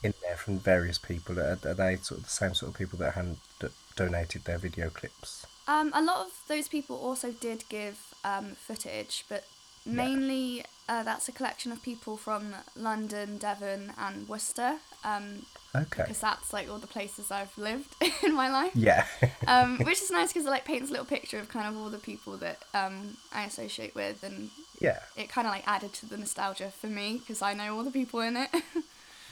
in 0.04 0.14
there 0.24 0.38
from 0.38 0.60
various 0.60 0.98
people. 0.98 1.40
Are, 1.40 1.58
are 1.66 1.74
they 1.74 1.98
sort 1.98 2.20
of 2.20 2.24
the 2.26 2.30
same 2.32 2.54
sort 2.54 2.72
of 2.72 2.78
people 2.78 2.98
that 3.00 3.14
hand 3.14 3.38
that 3.60 3.72
donated 3.96 4.46
their 4.46 4.58
video 4.58 4.90
clips? 4.90 5.46
Um, 5.68 5.92
a 5.94 6.02
lot 6.02 6.26
of 6.26 6.32
those 6.48 6.68
people 6.68 6.98
also 6.98 7.32
did 7.32 7.64
give 7.70 7.98
um, 8.26 8.56
footage, 8.56 9.24
but 9.30 9.46
mainly 9.86 10.66
uh, 10.90 11.04
that's 11.04 11.30
a 11.30 11.32
collection 11.32 11.72
of 11.72 11.82
people 11.84 12.18
from 12.18 12.54
London, 12.76 13.38
Devon, 13.38 13.94
and 13.98 14.28
Worcester. 14.28 14.80
Um, 15.04 15.46
Okay. 15.76 16.04
because 16.04 16.20
that's 16.20 16.54
like 16.54 16.70
all 16.70 16.78
the 16.78 16.86
places 16.86 17.32
I've 17.32 17.58
lived 17.58 17.96
in 18.24 18.36
my 18.36 18.50
life. 18.52 18.76
Yeah. 18.76 19.08
Um, 19.48 19.80
which 19.80 20.04
is 20.04 20.12
nice 20.12 20.32
because 20.32 20.46
it 20.46 20.50
like 20.52 20.66
paints 20.66 20.90
a 20.90 20.92
little 20.92 21.06
picture 21.06 21.40
of 21.40 21.50
kind 21.50 21.68
of 21.68 21.82
all 21.82 21.90
the 21.90 21.98
people 21.98 22.38
that 22.38 22.60
um, 22.76 23.18
I 23.34 23.46
associate 23.46 23.96
with, 23.96 24.22
and 24.24 24.52
yeah. 24.80 25.00
it 25.18 25.30
kind 25.30 25.48
of 25.48 25.54
like 25.54 25.68
added 25.68 25.92
to 25.94 26.06
the 26.06 26.16
nostalgia 26.16 26.72
for 26.80 26.86
me 26.88 27.18
because 27.18 27.42
I 27.42 27.56
know 27.56 27.76
all 27.76 27.84
the 27.84 27.92
people 27.92 28.20
in 28.22 28.38
it. 28.38 28.50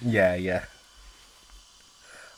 Yeah. 0.03 0.33
Yeah. 0.33 0.65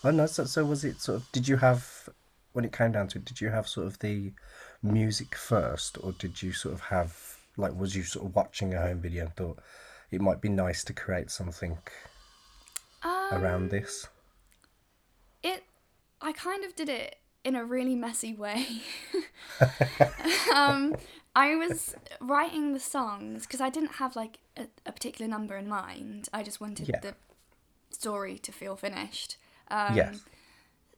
Oh 0.04 0.12
no. 0.12 0.26
So, 0.26 0.44
so 0.44 0.66
was 0.66 0.84
it 0.84 1.00
sort 1.00 1.22
of? 1.22 1.32
Did 1.32 1.48
you 1.48 1.56
have 1.56 2.10
when 2.52 2.66
it 2.66 2.74
came 2.74 2.92
down 2.92 3.08
to 3.10 3.20
it? 3.20 3.26
Did 3.26 3.40
you 3.40 3.52
have 3.52 3.70
sort 3.70 3.88
of 3.88 4.00
the 4.00 4.34
music 4.82 5.34
first, 5.34 5.98
or 6.04 6.12
did 6.12 6.42
you 6.44 6.52
sort 6.52 6.74
of 6.74 6.82
have 6.82 7.38
like 7.56 7.74
was 7.74 7.96
you 7.96 8.04
sort 8.04 8.26
of 8.26 8.36
watching 8.36 8.74
a 8.74 8.82
home 8.82 9.00
video 9.00 9.24
and 9.24 9.36
thought 9.38 9.60
it 10.12 10.20
might 10.20 10.42
be 10.42 10.50
nice 10.50 10.84
to 10.84 10.94
create 10.94 11.32
something 11.32 11.78
around 13.32 13.70
this? 13.70 14.08
it 15.42 15.64
i 16.22 16.32
kind 16.32 16.64
of 16.64 16.76
did 16.76 16.88
it 16.90 17.18
in 17.44 17.56
a 17.56 17.66
really 17.66 17.96
messy 17.96 18.34
way 18.34 18.66
um 20.56 20.96
i 21.36 21.56
was 21.56 21.96
writing 22.22 22.74
the 22.74 22.80
songs 22.80 23.46
because 23.46 23.60
i 23.62 23.70
didn't 23.70 23.94
have 23.94 24.16
like 24.16 24.40
a, 24.58 24.68
a 24.86 24.92
particular 24.92 25.30
number 25.30 25.58
in 25.58 25.68
mind 25.68 26.30
i 26.34 26.42
just 26.44 26.62
wanted 26.62 26.88
Yeah. 26.88 27.00
the 27.02 27.16
story 27.90 28.38
to 28.40 28.52
feel 28.52 28.76
finished 28.76 29.38
um 29.70 29.96
yes. 29.96 30.24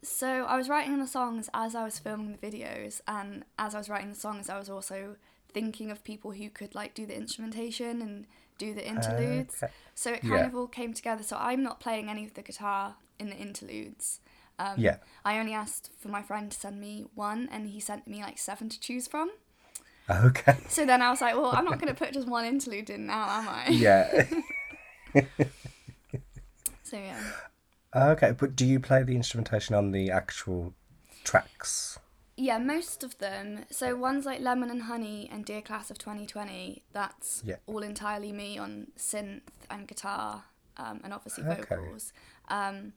so 0.03 0.45
i 0.45 0.55
was 0.55 0.69
writing 0.69 0.99
the 0.99 1.07
songs 1.07 1.49
as 1.53 1.73
i 1.75 1.83
was 1.83 1.97
filming 1.99 2.37
the 2.39 2.47
videos 2.47 3.01
and 3.07 3.43
as 3.57 3.73
i 3.73 3.77
was 3.79 3.89
writing 3.89 4.09
the 4.09 4.19
songs 4.19 4.49
i 4.49 4.57
was 4.59 4.69
also 4.69 5.15
thinking 5.51 5.89
of 5.89 6.03
people 6.03 6.31
who 6.31 6.49
could 6.49 6.75
like 6.75 6.93
do 6.93 7.05
the 7.05 7.15
instrumentation 7.15 8.01
and 8.01 8.27
do 8.57 8.73
the 8.73 8.87
interludes 8.87 9.55
Okay. 9.63 9.71
so 9.93 10.11
it 10.11 10.21
kind 10.21 10.33
Yeah. 10.33 10.47
of 10.47 10.55
all 10.55 10.67
came 10.67 10.93
together 10.93 11.23
so 11.23 11.37
i'm 11.39 11.61
not 11.63 11.79
playing 11.79 12.09
any 12.09 12.25
of 12.25 12.33
the 12.33 12.41
guitar 12.41 12.95
in 13.19 13.29
the 13.29 13.35
interludes 13.35 14.19
um, 14.57 14.75
Yeah. 14.77 14.97
I 15.25 15.37
only 15.37 15.53
asked 15.53 15.89
for 15.99 16.07
my 16.07 16.21
friend 16.21 16.49
to 16.49 16.57
send 16.57 16.79
me 16.79 17.03
one, 17.13 17.49
and 17.51 17.67
he 17.67 17.81
sent 17.81 18.07
me 18.07 18.21
like 18.21 18.37
seven 18.37 18.69
to 18.69 18.79
choose 18.79 19.05
from. 19.05 19.29
Okay. 20.09 20.55
So 20.69 20.85
then 20.85 21.01
I 21.01 21.09
was 21.09 21.19
like, 21.19 21.35
well, 21.35 21.47
I'm 21.53 21.65
not 21.65 21.77
going 21.77 21.93
to 21.93 21.99
put 22.05 22.13
just 22.13 22.25
one 22.25 22.45
interlude 22.45 22.89
in 22.89 23.05
now, 23.05 23.27
am 23.29 23.49
I? 23.49 23.67
Yeah. 23.69 24.25
So 26.83 26.97
yeah. 26.97 27.19
okay, 27.93 28.31
but 28.31 28.55
do 28.55 28.65
you 28.65 28.79
play 28.79 29.03
the 29.03 29.15
instrumentation 29.15 29.75
on 29.75 29.91
the 29.91 30.11
actual 30.11 30.73
tracks? 31.23 31.99
Yeah, 32.37 32.57
most 32.57 33.03
of 33.03 33.17
them. 33.19 33.65
So 33.69 33.95
ones 33.95 34.25
like 34.25 34.41
Lemon 34.41 34.69
and 34.69 34.83
Honey 34.83 35.29
and 35.31 35.45
Dear 35.45 35.61
Class 35.61 35.89
of 35.89 35.97
2020, 35.97 36.83
that's 36.91 37.41
Yeah. 37.45 37.55
all 37.65 37.81
entirely 37.81 38.31
me 38.33 38.57
on 38.57 38.87
synth 38.97 39.41
and 39.69 39.87
guitar, 39.87 40.43
um, 40.77 40.99
and 41.03 41.13
obviously 41.13 41.45
Okay. 41.45 41.61
vocals. 41.61 42.11
Um, 42.49 42.93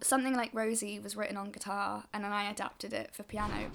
something 0.00 0.34
like 0.34 0.54
Rosie 0.54 0.98
was 1.00 1.16
written 1.16 1.36
on 1.36 1.50
guitar, 1.50 2.04
and 2.14 2.24
then 2.24 2.32
I 2.32 2.48
adapted 2.50 2.92
it 2.92 3.14
for 3.14 3.22
piano. 3.24 3.70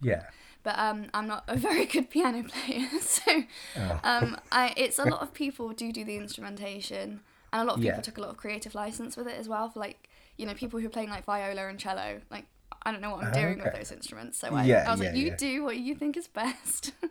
Yeah. 0.00 0.22
but 0.62 0.76
um, 0.78 1.06
I'm 1.14 1.28
not 1.28 1.44
a 1.46 1.56
very 1.68 1.84
good 1.84 2.08
piano 2.10 2.42
player, 2.42 2.88
so 3.00 3.44
Oh. 3.76 4.00
um, 4.02 4.36
I, 4.50 4.72
it's 4.76 4.98
a 4.98 5.04
lot 5.04 5.20
of 5.20 5.32
people 5.34 5.68
do 5.70 5.92
do 5.92 6.04
the 6.04 6.16
instrumentation, 6.16 7.20
and 7.52 7.62
a 7.62 7.64
lot 7.64 7.74
of 7.74 7.80
people 7.82 7.98
Yeah. 7.98 8.00
took 8.02 8.16
a 8.18 8.20
lot 8.22 8.30
of 8.30 8.36
creative 8.38 8.74
license 8.74 9.16
with 9.16 9.28
it 9.28 9.34
as 9.38 9.46
well. 9.48 9.68
For 9.68 9.78
like, 9.80 10.08
you 10.38 10.46
know, 10.46 10.54
people 10.54 10.80
who 10.80 10.86
are 10.86 10.90
playing 10.90 11.10
like 11.10 11.24
viola 11.24 11.68
and 11.68 11.78
cello, 11.78 12.22
like 12.30 12.46
I 12.86 12.92
don't 12.92 13.00
know 13.00 13.10
what 13.10 13.24
I'm 13.24 13.32
doing 13.32 13.58
with 13.58 13.74
those 13.74 13.90
instruments, 13.90 14.38
so 14.38 14.54
I, 14.54 14.64
Yeah, 14.64 14.84
I 14.86 14.92
was 14.92 15.00
like, 15.00 15.16
you 15.16 15.26
yeah. 15.26 15.36
do 15.36 15.64
what 15.64 15.76
you 15.76 15.94
think 15.96 16.16
is 16.16 16.28
best. 16.28 16.92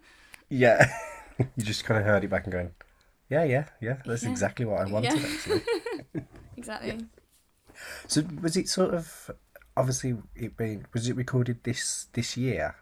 Yeah. 0.49 0.89
you 1.39 1.63
just 1.63 1.83
kind 1.83 1.99
of 1.99 2.05
heard 2.05 2.23
it 2.23 2.29
back 2.29 2.43
and 2.45 2.53
going, 2.53 2.71
yeah, 3.29 3.43
yeah, 3.43 3.65
yeah, 3.81 3.97
that's 4.05 4.23
Yeah. 4.23 4.29
exactly 4.29 4.63
what 4.63 4.79
I 4.79 4.85
wanted 4.85 5.19
Yeah. 5.19 5.27
actually. 5.27 5.61
exactly. 6.57 7.05
So 8.07 8.23
was 8.41 8.55
it 8.55 8.69
sort 8.69 8.93
of 8.93 9.31
obviously 9.75 10.15
it 10.35 10.55
being 10.55 10.85
was 10.93 11.09
it 11.09 11.15
recorded 11.17 11.63
this 11.63 12.07
this 12.13 12.37
year 12.37 12.75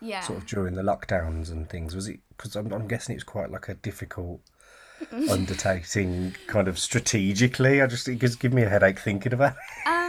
Yeah. 0.00 0.20
sort 0.22 0.38
of 0.38 0.46
during 0.46 0.74
the 0.74 0.82
lockdowns 0.82 1.50
and 1.50 1.68
things 1.68 1.94
was 1.94 2.08
it 2.08 2.20
because 2.36 2.56
I'm, 2.56 2.72
I'm 2.72 2.88
guessing 2.88 3.12
it 3.14 3.16
was 3.16 3.24
quite 3.24 3.50
like 3.50 3.68
a 3.68 3.74
difficult 3.74 4.40
undertaking 5.28 6.34
kind 6.46 6.68
of 6.68 6.78
strategically 6.78 7.82
I 7.82 7.86
just 7.86 8.08
it 8.08 8.20
just 8.20 8.40
give 8.40 8.52
me 8.54 8.62
a 8.62 8.68
headache 8.68 8.98
thinking 9.00 9.32
about 9.34 9.54
it. 9.54 9.88
Um, 9.88 9.99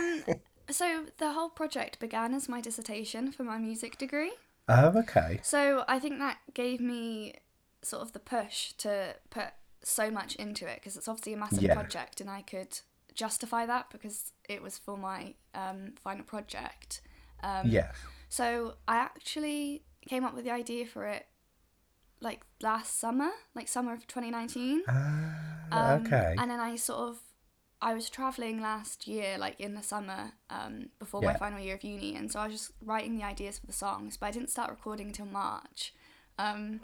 so 0.72 1.06
the 1.18 1.34
whole 1.34 1.50
project 1.50 2.00
began 2.00 2.34
as 2.34 2.48
my 2.50 2.62
dissertation 2.62 3.32
for 3.32 3.44
my 3.44 3.58
music 3.58 3.98
degree. 3.98 4.34
oh 4.70 4.88
okay 5.00 5.40
So 5.44 5.84
I 5.88 6.00
think 6.00 6.20
that 6.20 6.38
gave 6.54 6.80
me 6.82 7.36
sort 7.82 8.02
of 8.04 8.14
the 8.14 8.20
push 8.20 8.74
to 8.74 9.16
put 9.30 9.48
so 9.84 10.12
much 10.12 10.36
into 10.36 10.68
it 10.68 10.76
because 10.76 10.96
it's 10.98 11.08
obviously 11.08 11.34
a 11.34 11.38
massive 11.38 11.64
Yeah. 11.64 11.74
project 11.74 12.22
and 12.22 12.30
I 12.30 12.42
could 12.44 12.80
justify 13.14 13.66
that 13.66 13.90
because 13.92 14.32
it 14.48 14.62
was 14.62 14.78
for 14.78 14.96
my 14.98 15.34
um, 15.56 15.94
final 16.04 16.24
project. 16.24 17.02
Um, 17.44 17.68
Yes. 17.68 17.96
So 18.30 18.76
I 18.88 18.98
actually 18.98 19.84
came 20.08 20.24
up 20.24 20.34
with 20.36 20.46
the 20.46 20.52
idea 20.52 20.86
for 20.86 21.06
it 21.06 21.26
like 22.22 22.42
last 22.62 23.00
summer, 23.00 23.32
like 23.56 23.68
summer 23.68 23.94
of 23.94 24.06
2019. 24.08 24.84
Um, 24.88 26.06
okay. 26.06 26.36
And 26.38 26.52
then 26.52 26.60
I 26.60 26.76
sort 26.76 27.00
of, 27.10 27.18
I 27.82 27.94
was 27.94 28.10
traveling 28.10 28.62
last 28.62 29.08
year, 29.08 29.38
like 29.40 29.60
in 29.60 29.74
the 29.74 29.82
summer, 29.82 30.34
um, 30.50 30.90
before 31.00 31.22
my 31.22 31.34
final 31.40 31.60
year 31.60 31.76
of 31.76 31.84
uni, 31.84 32.16
and 32.16 32.32
so 32.32 32.40
I 32.40 32.46
was 32.48 32.54
just 32.54 32.72
writing 32.84 33.18
the 33.18 33.24
ideas 33.24 33.58
for 33.60 33.66
the 33.68 33.74
songs, 33.74 34.18
but 34.18 34.28
I 34.28 34.32
didn't 34.32 34.50
start 34.50 34.70
recording 34.70 35.08
until 35.08 35.26
March, 35.26 35.94
um, 36.38 36.82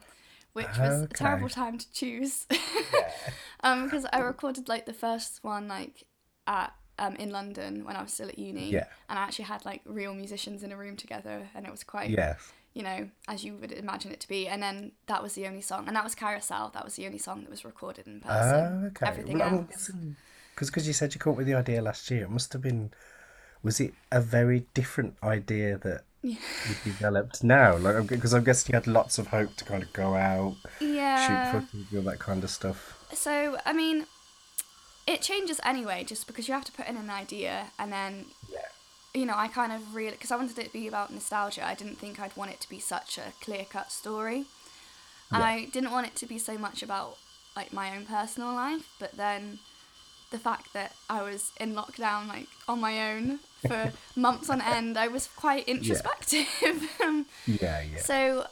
which 0.53 0.67
was 0.79 1.03
a 1.03 1.07
terrible 1.07 1.49
time 1.49 1.77
to 1.77 1.91
choose, 1.93 2.47
um, 3.63 3.83
because 3.85 4.05
I 4.11 4.19
recorded 4.19 4.67
like 4.67 4.85
the 4.85 4.93
first 4.93 5.43
one 5.43 5.67
like 5.67 6.03
at 6.47 6.73
um 6.99 7.15
in 7.17 7.29
London 7.29 7.85
when 7.85 7.95
I 7.95 8.01
was 8.01 8.11
still 8.13 8.27
at 8.29 8.39
uni, 8.39 8.71
Yeah. 8.71 8.85
and 9.09 9.19
I 9.19 9.23
actually 9.23 9.45
had 9.45 9.65
like 9.65 9.81
real 9.85 10.13
musicians 10.15 10.63
in 10.63 10.71
a 10.71 10.77
room 10.77 10.95
together, 10.95 11.49
and 11.53 11.65
it 11.65 11.71
was 11.71 11.83
quite 11.83 12.09
Yes. 12.09 12.51
you 12.73 12.83
know, 12.83 13.09
as 13.27 13.43
you 13.43 13.55
would 13.55 13.71
imagine 13.71 14.11
it 14.11 14.19
to 14.21 14.27
be. 14.27 14.47
And 14.47 14.61
then 14.61 14.91
that 15.07 15.21
was 15.23 15.33
the 15.33 15.47
only 15.47 15.61
song, 15.61 15.87
and 15.87 15.95
that 15.95 16.03
was 16.03 16.15
Carousel. 16.15 16.71
That 16.73 16.83
was 16.85 16.95
the 16.95 17.05
only 17.05 17.17
song 17.17 17.41
that 17.41 17.49
was 17.49 17.65
recorded 17.65 18.07
in 18.07 18.19
person. 18.21 18.81
Oh, 18.83 18.87
okay. 18.87 19.05
Everything 19.07 19.39
Well, 19.39 19.67
else. 19.71 19.91
Guessing 20.57 20.71
because 20.71 20.87
you 20.87 20.93
said 20.93 21.13
you 21.13 21.19
came 21.19 21.31
up 21.31 21.37
with 21.37 21.47
the 21.47 21.53
idea 21.55 21.81
last 21.81 22.09
year, 22.11 22.23
it 22.23 22.29
must 22.29 22.53
have 22.53 22.61
been. 22.61 22.91
Was 23.63 23.79
it 23.79 23.93
a 24.11 24.21
very 24.21 24.65
different 24.75 25.15
idea 25.23 25.77
that 25.79 26.03
you 26.21 26.37
developed 26.83 27.43
now? 27.43 27.75
Like, 27.75 28.07
because 28.07 28.33
I'm 28.33 28.43
guessing 28.43 28.71
you 28.71 28.77
had 28.77 28.87
lots 28.87 29.17
of 29.17 29.27
hope 29.27 29.55
to 29.57 29.65
kind 29.65 29.81
of 29.83 29.91
go 29.93 30.13
out, 30.15 30.55
Yeah. 30.79 31.25
shoot 31.25 31.51
footage, 31.51 31.95
all 31.95 32.03
that 32.03 32.19
kind 32.19 32.43
of 32.43 32.49
stuff. 32.49 33.07
So 33.13 33.57
I 33.65 33.73
mean, 33.73 34.05
it 35.07 35.21
changes 35.21 35.59
anyway, 35.63 36.03
just 36.03 36.27
because 36.27 36.47
you 36.47 36.53
have 36.53 36.65
to 36.65 36.71
put 36.71 36.87
in 36.87 36.97
an 36.97 37.09
idea, 37.09 37.71
and 37.79 37.91
then 37.91 38.25
Yeah. 38.49 38.59
you 39.13 39.25
know, 39.25 39.35
I 39.35 39.47
kind 39.47 39.71
of 39.71 39.95
really 39.95 40.11
because 40.11 40.31
I 40.31 40.35
wanted 40.35 40.57
it 40.59 40.65
to 40.67 40.73
be 40.73 40.87
about 40.87 41.11
nostalgia. 41.11 41.65
I 41.65 41.73
didn't 41.73 41.97
think 41.97 42.19
I'd 42.19 42.37
want 42.37 42.51
it 42.51 42.61
to 42.61 42.69
be 42.69 42.79
such 42.79 43.17
a 43.17 43.33
clear 43.41 43.65
cut 43.65 43.91
story, 43.91 44.45
and 45.31 45.43
I 45.43 45.65
didn't 45.65 45.91
want 45.91 46.07
it 46.07 46.15
to 46.17 46.25
be 46.27 46.37
so 46.37 46.57
much 46.57 46.83
about 46.83 47.17
like 47.55 47.73
my 47.73 47.95
own 47.95 48.05
personal 48.05 48.53
life. 48.53 48.87
But 48.99 49.13
then 49.17 49.59
the 50.31 50.39
fact 50.39 50.73
that 50.73 50.93
I 51.09 51.21
was 51.23 51.51
in 51.59 51.73
lockdown, 51.73 52.27
like 52.27 52.47
on 52.67 52.79
my 52.81 53.11
own 53.13 53.39
for 53.67 53.93
months 54.15 54.49
on 54.49 54.61
end, 54.61 54.97
I 54.97 55.07
was 55.07 55.27
quite 55.35 55.67
introspective. 55.67 56.47
Um, 57.03 57.25
Yeah, 57.45 57.81
yeah. 57.81 57.99
so 57.99 58.47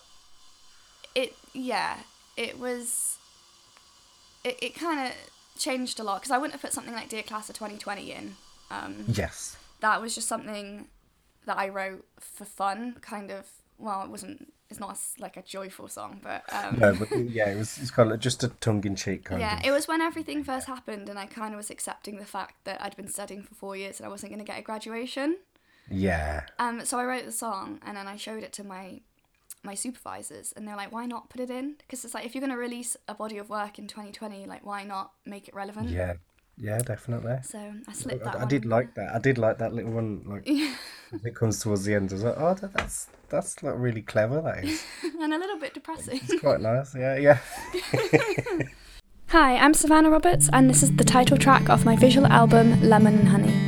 it 1.15 1.33
yeah 1.53 1.97
it 2.37 2.59
was 2.59 3.17
it, 4.43 4.57
it 4.61 4.75
kind 4.75 5.07
of 5.07 5.15
changed 5.57 5.99
a 5.99 6.03
lot 6.03 6.19
because 6.19 6.31
i 6.31 6.37
wouldn't 6.37 6.51
have 6.53 6.61
put 6.61 6.73
something 6.73 6.93
like 6.93 7.09
dear 7.09 7.23
class 7.23 7.49
of 7.49 7.55
2020 7.55 8.11
in 8.11 8.35
um, 8.69 9.05
yes. 9.07 9.55
that 9.79 10.01
was 10.01 10.13
just 10.13 10.27
something 10.27 10.87
that 11.45 11.57
i 11.57 11.69
wrote 11.69 12.05
for 12.19 12.43
fun 12.45 12.95
kind 13.01 13.31
of 13.31 13.47
well 13.77 14.03
it 14.03 14.09
wasn't 14.09 14.51
it's 14.69 14.79
not 14.79 14.97
like 15.19 15.37
a 15.37 15.41
joyful 15.43 15.87
song 15.87 16.19
but 16.23 16.43
um, 16.51 16.77
No, 16.79 16.95
but 16.95 17.09
yeah, 17.29 17.49
it 17.49 17.57
was. 17.57 17.77
It's 17.77 17.91
kind 17.91 18.11
of 18.11 18.19
just 18.19 18.43
a 18.43 18.47
tongue-in-cheek 18.47 19.23
kind 19.25 19.39
yeah 19.41 19.59
of. 19.59 19.65
it 19.65 19.71
was 19.71 19.87
when 19.87 20.01
everything 20.01 20.43
first 20.43 20.67
happened 20.67 21.07
and 21.09 21.19
i 21.19 21.25
kind 21.25 21.53
of 21.53 21.57
was 21.57 21.69
accepting 21.69 22.17
the 22.17 22.25
fact 22.25 22.55
that 22.65 22.81
i'd 22.81 22.95
been 22.95 23.07
studying 23.07 23.43
for 23.43 23.53
four 23.55 23.75
years 23.77 23.99
and 23.99 24.07
i 24.07 24.09
wasn't 24.09 24.31
going 24.31 24.43
to 24.43 24.51
get 24.51 24.59
a 24.59 24.63
graduation 24.63 25.37
Yeah. 25.89 26.45
Um, 26.57 26.83
so 26.83 26.97
I 26.97 27.05
wrote 27.05 27.25
the 27.25 27.31
song 27.31 27.79
and 27.85 27.95
then 27.95 28.07
I 28.07 28.15
showed 28.17 28.41
it 28.43 28.51
to 28.53 28.63
my 28.63 29.01
my 29.63 29.75
supervisors 29.75 30.51
and 30.55 30.67
they're 30.67 30.75
like, 30.75 30.91
why 30.91 31.05
not 31.05 31.29
put 31.29 31.39
it 31.41 31.49
in? 31.49 31.75
Because 31.77 32.03
it's 32.05 32.13
like 32.15 32.25
if 32.25 32.33
you're 32.33 32.41
gonna 32.41 32.57
release 32.57 32.97
a 33.07 33.13
body 33.13 33.37
of 33.37 33.49
work 33.49 33.77
in 33.79 33.87
2020, 33.87 34.45
like 34.47 34.65
why 34.65 34.83
not 34.83 35.11
make 35.25 35.47
it 35.47 35.53
relevant? 35.55 35.89
Yeah. 35.89 36.13
Yeah, 36.57 36.79
definitely. 36.79 37.37
So 37.43 37.73
I 37.87 37.93
slipped 37.93 38.23
that 38.23 38.35
I, 38.35 38.43
I 38.43 38.45
did 38.45 38.65
like 38.65 38.95
that. 38.95 39.13
I 39.13 39.19
did 39.19 39.37
like 39.37 39.57
that 39.57 39.73
little 39.73 39.91
one. 39.91 40.23
Like, 40.25 40.43
it 41.25 41.35
comes 41.35 41.59
towards 41.59 41.83
the 41.83 41.95
end, 41.95 42.11
I 42.11 42.15
was 42.15 42.23
like, 42.23 42.35
oh, 42.37 42.53
that, 42.53 42.73
that's 42.73 43.07
that's 43.29 43.61
like 43.61 43.75
really 43.77 44.01
clever. 44.01 44.41
That 44.41 44.63
is. 44.63 44.83
and 45.03 45.33
a 45.33 45.37
little 45.37 45.59
bit 45.59 45.73
depressing. 45.73 46.19
It's 46.23 46.39
quite 46.39 46.61
nice. 46.61 46.95
Yeah, 46.95 47.17
yeah. 47.17 47.39
Hi, 49.29 49.57
I'm 49.57 49.73
Savannah 49.73 50.09
Roberts 50.09 50.49
and 50.53 50.69
this 50.69 50.83
is 50.83 50.95
the 50.95 51.03
title 51.03 51.37
track 51.37 51.67
of 51.69 51.83
my 51.83 51.95
visual 51.95 52.27
album 52.27 52.81
Lemon 52.81 53.19
and 53.19 53.27
Honey. 53.27 53.64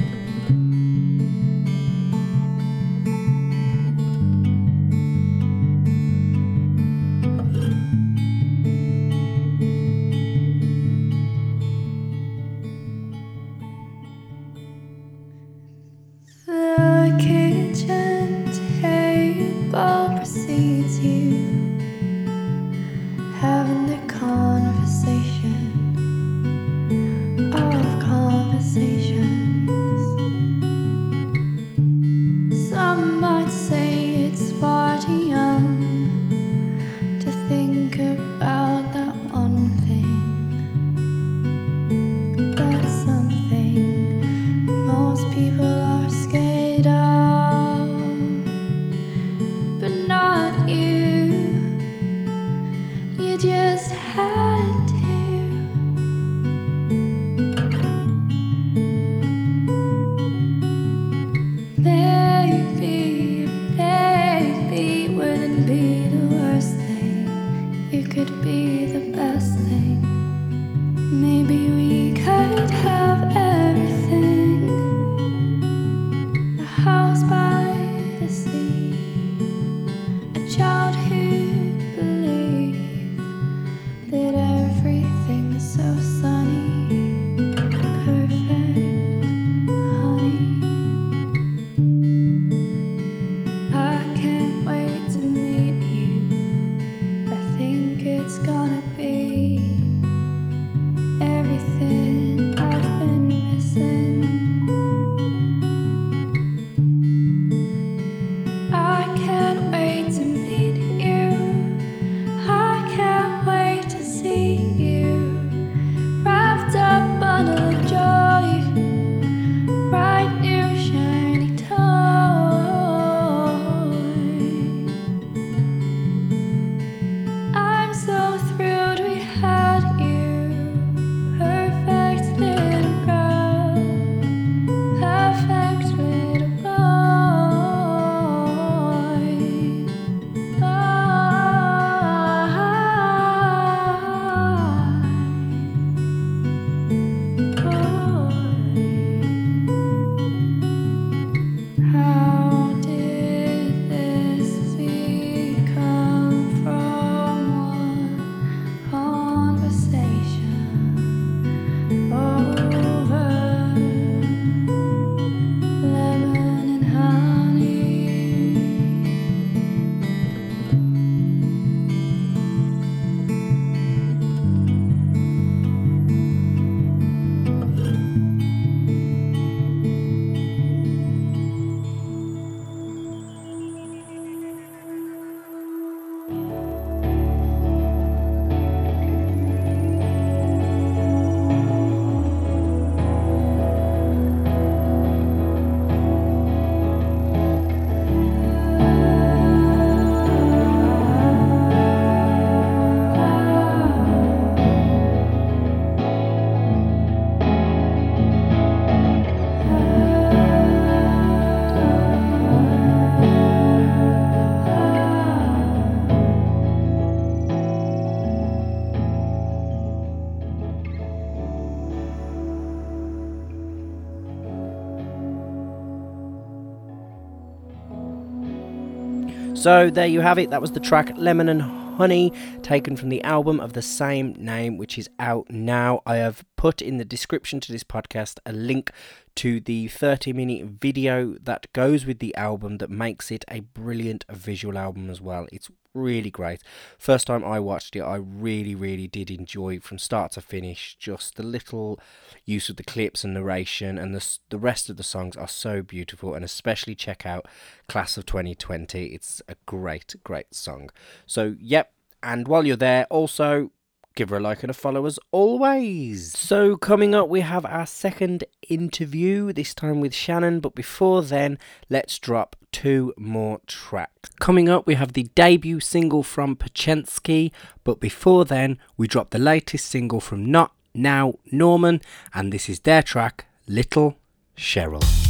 So 229.68 229.90
there 229.90 230.08
you 230.08 230.22
have 230.22 230.40
it. 230.40 230.50
That 230.52 230.62
was 230.62 230.72
the 230.72 230.80
track 230.80 231.12
Lemon 231.18 231.50
and 231.50 231.62
Honey, 231.62 232.32
taken 232.62 232.96
from 232.96 233.10
the 233.10 233.22
album 233.24 233.60
of 233.60 233.74
the 233.74 233.82
same 233.82 234.32
name, 234.40 234.78
which 234.78 234.98
is 234.98 235.10
out 235.20 235.50
now. 235.50 236.02
I 236.06 236.16
have 236.16 236.46
put 236.56 236.82
in 236.82 237.00
the 237.00 237.04
description 237.04 237.60
to 237.60 237.74
this 237.74 237.84
podcast 237.84 238.40
a 238.46 238.54
link 238.54 238.94
to 239.38 239.60
the 239.60 239.88
30 239.88 240.34
minute 240.34 240.66
video 240.66 241.36
that 241.44 241.72
goes 241.72 242.08
with 242.08 242.18
the 242.18 242.36
album 242.36 242.80
that 242.80 242.90
makes 242.90 243.30
it 243.30 243.46
a 243.48 243.60
brilliant 243.60 244.26
visual 244.32 244.78
album 244.78 245.12
as 245.12 245.22
well. 245.22 245.48
It's 245.52 245.70
really 245.94 246.32
great. 246.32 246.64
First 246.98 247.28
time 247.28 247.46
I 247.46 247.60
watched 247.60 247.96
it, 247.96 248.02
I 248.02 248.16
really, 248.16 248.74
really 248.74 249.08
did 249.08 249.30
enjoy 249.30 249.80
from 249.80 250.00
start 250.00 250.32
to 250.34 250.42
finish. 250.42 250.96
Just 251.00 251.36
the 251.36 251.44
little 251.44 252.00
use 252.46 252.70
of 252.70 252.78
the 252.78 252.84
clips 252.84 253.24
and 253.24 253.36
narration, 253.36 254.00
and 254.00 254.16
the 254.16 254.26
the 254.50 254.58
rest 254.58 254.90
of 254.90 254.98
the 254.98 255.04
songs 255.04 255.38
are 255.38 255.48
so 255.48 255.84
beautiful. 255.84 256.34
And 256.34 256.44
especially 256.44 256.96
check 256.96 257.26
out 257.26 257.48
Class 257.88 258.18
of 258.18 258.26
2020. 258.26 259.06
It's 259.06 259.44
a 259.48 259.56
great, 259.68 260.16
great 260.24 260.56
song. 260.56 260.90
So, 261.28 261.56
yep. 261.60 261.92
And 262.24 262.48
while 262.48 262.66
you're 262.66 262.76
there, 262.76 263.06
also 263.12 263.72
give 264.18 264.30
her 264.30 264.38
a 264.38 264.42
like 264.42 264.64
and 264.64 264.72
a 264.72 264.74
follow 264.74 265.06
as 265.06 265.20
always. 265.32 266.38
So, 266.38 266.76
coming 266.76 267.14
up, 267.14 267.30
we 267.30 267.42
have 267.42 267.66
our 267.66 267.86
second 267.86 268.44
interview, 268.68 269.54
this 269.54 269.76
time 269.76 270.02
with 270.02 270.14
Shannon. 270.14 270.60
But 270.60 270.74
before 270.74 271.22
then, 271.22 271.60
let's 271.88 272.18
drop 272.18 272.56
two 272.72 273.14
more 273.16 273.62
tracks. 273.68 274.32
Coming 274.40 274.68
up, 274.68 274.88
we 274.88 274.96
have 274.96 275.14
the 275.14 275.30
debut 275.36 275.80
single 275.80 276.24
from 276.24 276.56
Pachensky. 276.56 277.52
But 277.84 278.00
before 278.00 278.44
then, 278.44 278.80
we 278.98 279.08
drop 279.08 279.30
the 279.30 279.40
latest 279.40 279.86
single 279.86 280.20
from 280.20 280.52
Not 280.52 280.74
Now 280.96 281.36
Norman, 281.52 282.02
and 282.34 282.52
this 282.52 282.68
is 282.68 282.80
their 282.82 283.04
track, 283.04 283.46
Little 283.68 284.18
Cheryl. 284.58 285.27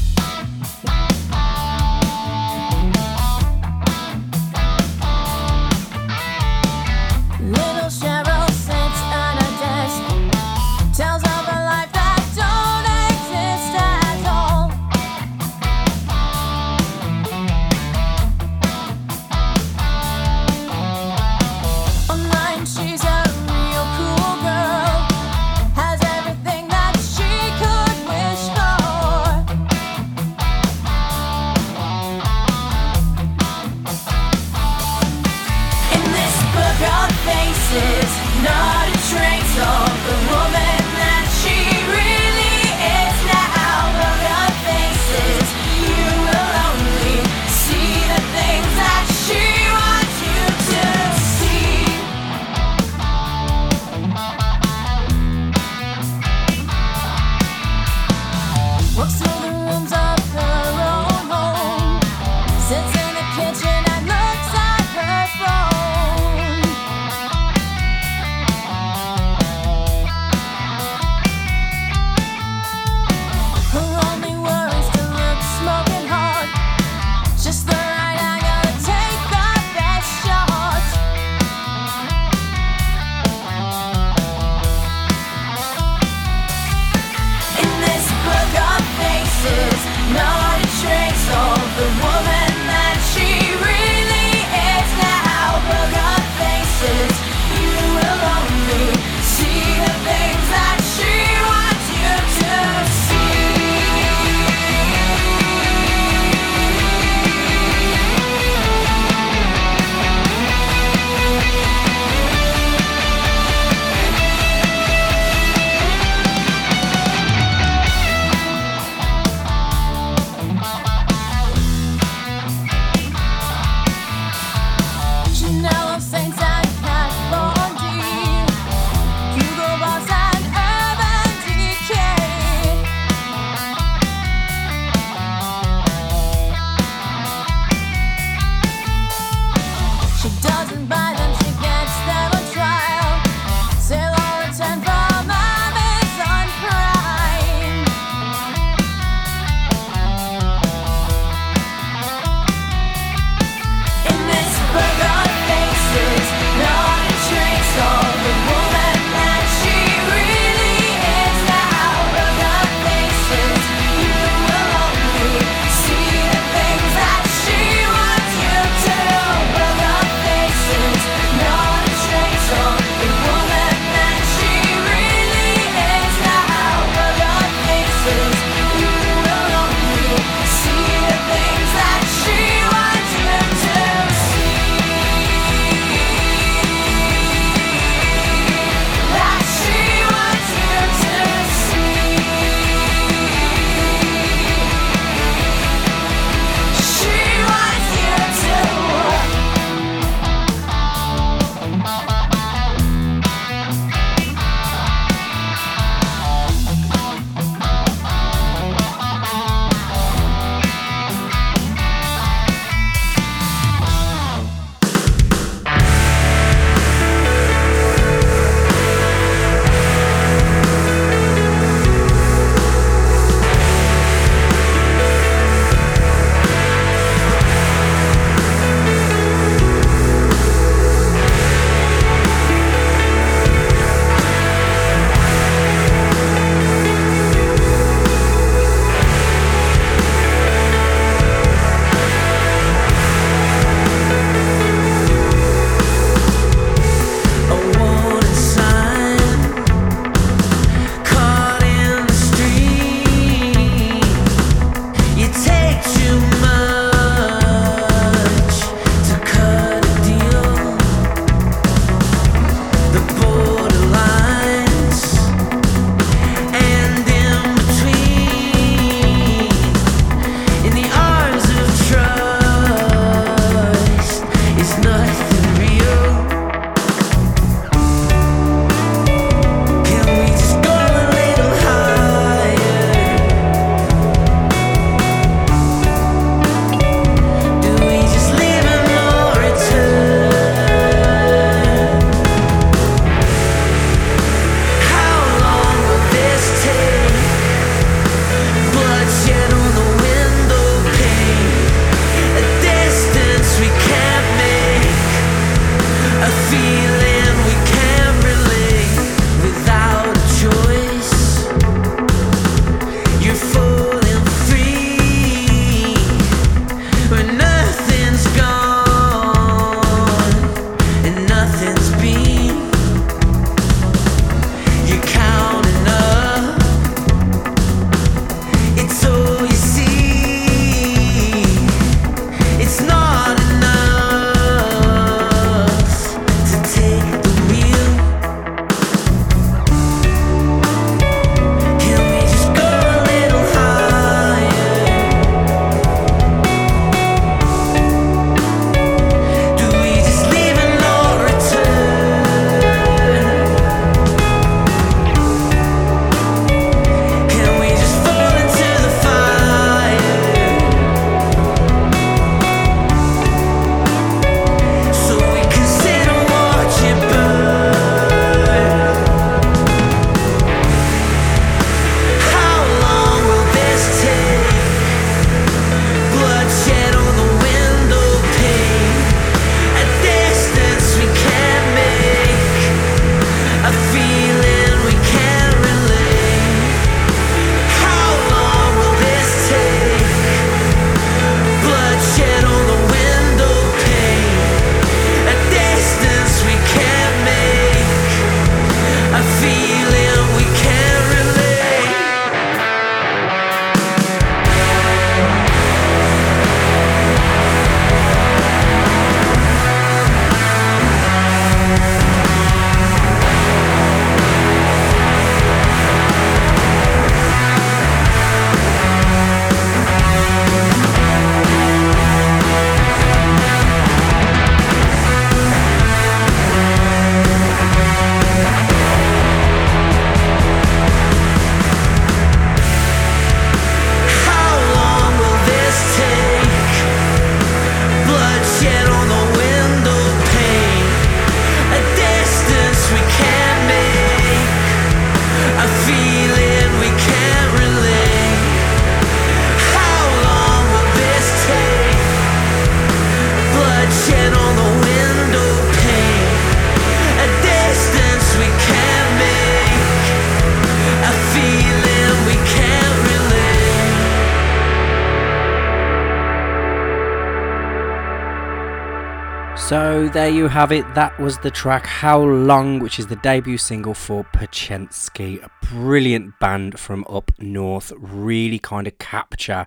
So 469.98 470.08
there 470.08 470.30
you 470.30 470.48
have 470.48 470.72
it. 470.72 470.86
That 470.94 471.20
was 471.20 471.40
the 471.40 471.50
track 471.50 471.88
How 471.88 472.22
Long, 472.22 472.78
which 472.78 473.00
is 473.00 473.08
the 473.08 473.16
debut 473.16 473.58
single 473.58 473.96
for 473.96 474.24
Pachensky. 474.26 475.44
A 475.44 475.50
brilliant 475.66 476.38
band 476.40 476.80
from 476.80 477.04
up 477.10 477.32
north. 477.40 477.92
Really 477.98 478.60
kind 478.60 478.86
of 478.86 479.00
capture 479.00 479.66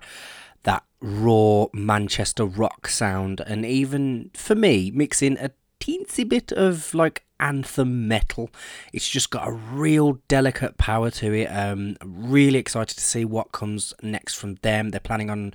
that 0.63 0.85
raw 1.01 1.65
Manchester 1.73 2.45
rock 2.45 2.87
sound 2.87 3.41
and 3.45 3.65
even 3.65 4.31
for 4.33 4.55
me 4.55 4.89
mixing 4.91 5.37
a 5.37 5.51
teensy 5.81 6.27
bit 6.27 6.53
of 6.53 6.93
like 6.93 7.25
anthem 7.41 8.07
metal. 8.07 8.49
It's 8.93 9.09
just 9.09 9.29
got 9.29 9.47
a 9.47 9.51
real 9.51 10.19
delicate 10.27 10.77
power 10.77 11.09
to 11.11 11.33
it. 11.33 11.47
Um, 11.47 11.97
really 12.03 12.59
excited 12.59 12.97
to 12.97 13.03
see 13.03 13.25
what 13.25 13.51
comes 13.51 13.93
next 14.01 14.35
from 14.35 14.55
them. 14.61 14.89
They're 14.89 14.99
planning 14.99 15.29
on 15.29 15.53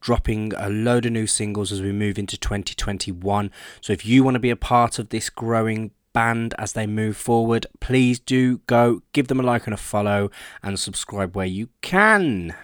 dropping 0.00 0.52
a 0.56 0.68
load 0.68 1.06
of 1.06 1.12
new 1.12 1.26
singles 1.26 1.72
as 1.72 1.80
we 1.80 1.92
move 1.92 2.18
into 2.18 2.36
2021. 2.36 3.50
So 3.80 3.92
if 3.92 4.04
you 4.04 4.22
want 4.22 4.34
to 4.34 4.40
be 4.40 4.50
a 4.50 4.56
part 4.56 4.98
of 4.98 5.08
this 5.08 5.30
growing 5.30 5.92
band 6.12 6.54
as 6.58 6.72
they 6.72 6.86
move 6.86 7.16
forward, 7.16 7.66
please 7.80 8.18
do 8.18 8.58
go 8.66 9.02
give 9.12 9.28
them 9.28 9.40
a 9.40 9.42
like 9.42 9.66
and 9.66 9.74
a 9.74 9.78
follow 9.78 10.30
and 10.62 10.78
subscribe 10.78 11.36
where 11.36 11.46
you 11.46 11.68
can. 11.80 12.54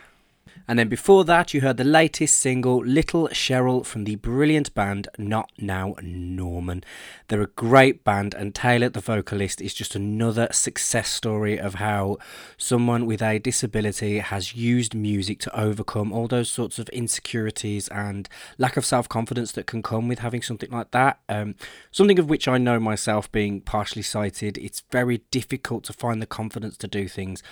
And 0.66 0.78
then 0.78 0.88
before 0.88 1.24
that, 1.24 1.52
you 1.52 1.60
heard 1.60 1.76
the 1.76 1.84
latest 1.84 2.38
single, 2.38 2.78
Little 2.78 3.28
Cheryl, 3.28 3.84
from 3.84 4.04
the 4.04 4.16
brilliant 4.16 4.72
band 4.74 5.08
Not 5.18 5.52
Now 5.58 5.94
Norman. 6.02 6.82
They're 7.28 7.42
a 7.42 7.48
great 7.48 8.02
band, 8.02 8.32
and 8.32 8.54
Taylor, 8.54 8.88
the 8.88 9.00
vocalist, 9.00 9.60
is 9.60 9.74
just 9.74 9.94
another 9.94 10.48
success 10.52 11.10
story 11.10 11.58
of 11.58 11.74
how 11.74 12.16
someone 12.56 13.04
with 13.04 13.20
a 13.20 13.38
disability 13.38 14.20
has 14.20 14.54
used 14.54 14.94
music 14.94 15.38
to 15.40 15.58
overcome 15.58 16.12
all 16.12 16.28
those 16.28 16.48
sorts 16.48 16.78
of 16.78 16.88
insecurities 16.88 17.88
and 17.88 18.26
lack 18.56 18.78
of 18.78 18.86
self 18.86 19.06
confidence 19.06 19.52
that 19.52 19.66
can 19.66 19.82
come 19.82 20.08
with 20.08 20.20
having 20.20 20.40
something 20.40 20.70
like 20.70 20.92
that. 20.92 21.20
Um, 21.28 21.56
something 21.90 22.18
of 22.18 22.30
which 22.30 22.48
I 22.48 22.56
know 22.56 22.80
myself, 22.80 23.30
being 23.30 23.60
partially 23.60 24.02
sighted, 24.02 24.56
it's 24.56 24.82
very 24.90 25.18
difficult 25.30 25.84
to 25.84 25.92
find 25.92 26.22
the 26.22 26.26
confidence 26.26 26.78
to 26.78 26.88
do 26.88 27.06
things 27.06 27.42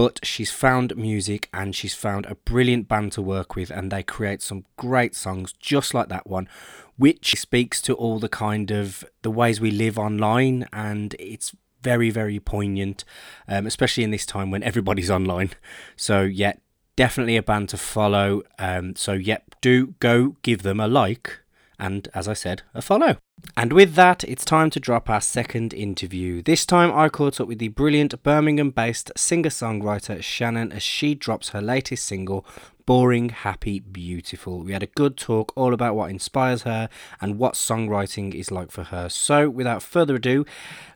but 0.00 0.18
she's 0.22 0.50
found 0.50 0.96
music 0.96 1.50
and 1.52 1.76
she's 1.76 1.92
found 1.92 2.24
a 2.24 2.34
brilliant 2.34 2.88
band 2.88 3.12
to 3.12 3.20
work 3.20 3.54
with 3.54 3.70
and 3.70 3.92
they 3.92 4.02
create 4.02 4.40
some 4.40 4.64
great 4.78 5.14
songs 5.14 5.52
just 5.52 5.92
like 5.92 6.08
that 6.08 6.26
one 6.26 6.48
which 6.96 7.38
speaks 7.38 7.82
to 7.82 7.92
all 7.92 8.18
the 8.18 8.26
kind 8.26 8.70
of 8.70 9.04
the 9.20 9.30
ways 9.30 9.60
we 9.60 9.70
live 9.70 9.98
online 9.98 10.66
and 10.72 11.14
it's 11.18 11.54
very 11.82 12.08
very 12.08 12.40
poignant 12.40 13.04
um, 13.46 13.66
especially 13.66 14.02
in 14.02 14.10
this 14.10 14.24
time 14.24 14.50
when 14.50 14.62
everybody's 14.62 15.10
online 15.18 15.50
so 15.96 16.22
yeah 16.22 16.54
definitely 16.96 17.36
a 17.36 17.42
band 17.42 17.68
to 17.68 17.76
follow 17.76 18.40
um, 18.58 18.96
so 18.96 19.12
yep 19.12 19.54
do 19.60 19.88
go 20.00 20.34
give 20.40 20.62
them 20.62 20.80
a 20.80 20.88
like 20.88 21.40
and, 21.80 22.08
as 22.14 22.28
I 22.28 22.34
said, 22.34 22.62
a 22.74 22.82
follow. 22.82 23.16
And 23.56 23.72
with 23.72 23.94
that, 23.94 24.24
it's 24.24 24.44
time 24.44 24.70
to 24.70 24.80
drop 24.80 25.10
our 25.10 25.20
second 25.20 25.74
interview. 25.74 26.42
This 26.42 26.64
time, 26.64 26.92
I 26.92 27.08
caught 27.08 27.40
up 27.40 27.48
with 27.48 27.58
the 27.58 27.68
brilliant 27.68 28.22
Birmingham 28.22 28.70
based 28.70 29.10
singer 29.16 29.50
songwriter 29.50 30.22
Shannon 30.22 30.72
as 30.72 30.82
she 30.82 31.14
drops 31.14 31.50
her 31.50 31.60
latest 31.60 32.06
single, 32.06 32.46
Boring, 32.86 33.28
Happy, 33.28 33.80
Beautiful. 33.80 34.60
We 34.62 34.72
had 34.72 34.82
a 34.82 34.86
good 34.86 35.16
talk 35.16 35.52
all 35.56 35.74
about 35.74 35.94
what 35.94 36.10
inspires 36.10 36.62
her 36.62 36.88
and 37.20 37.38
what 37.38 37.54
songwriting 37.54 38.34
is 38.34 38.50
like 38.50 38.70
for 38.70 38.84
her. 38.84 39.08
So, 39.08 39.48
without 39.50 39.82
further 39.82 40.16
ado, 40.16 40.44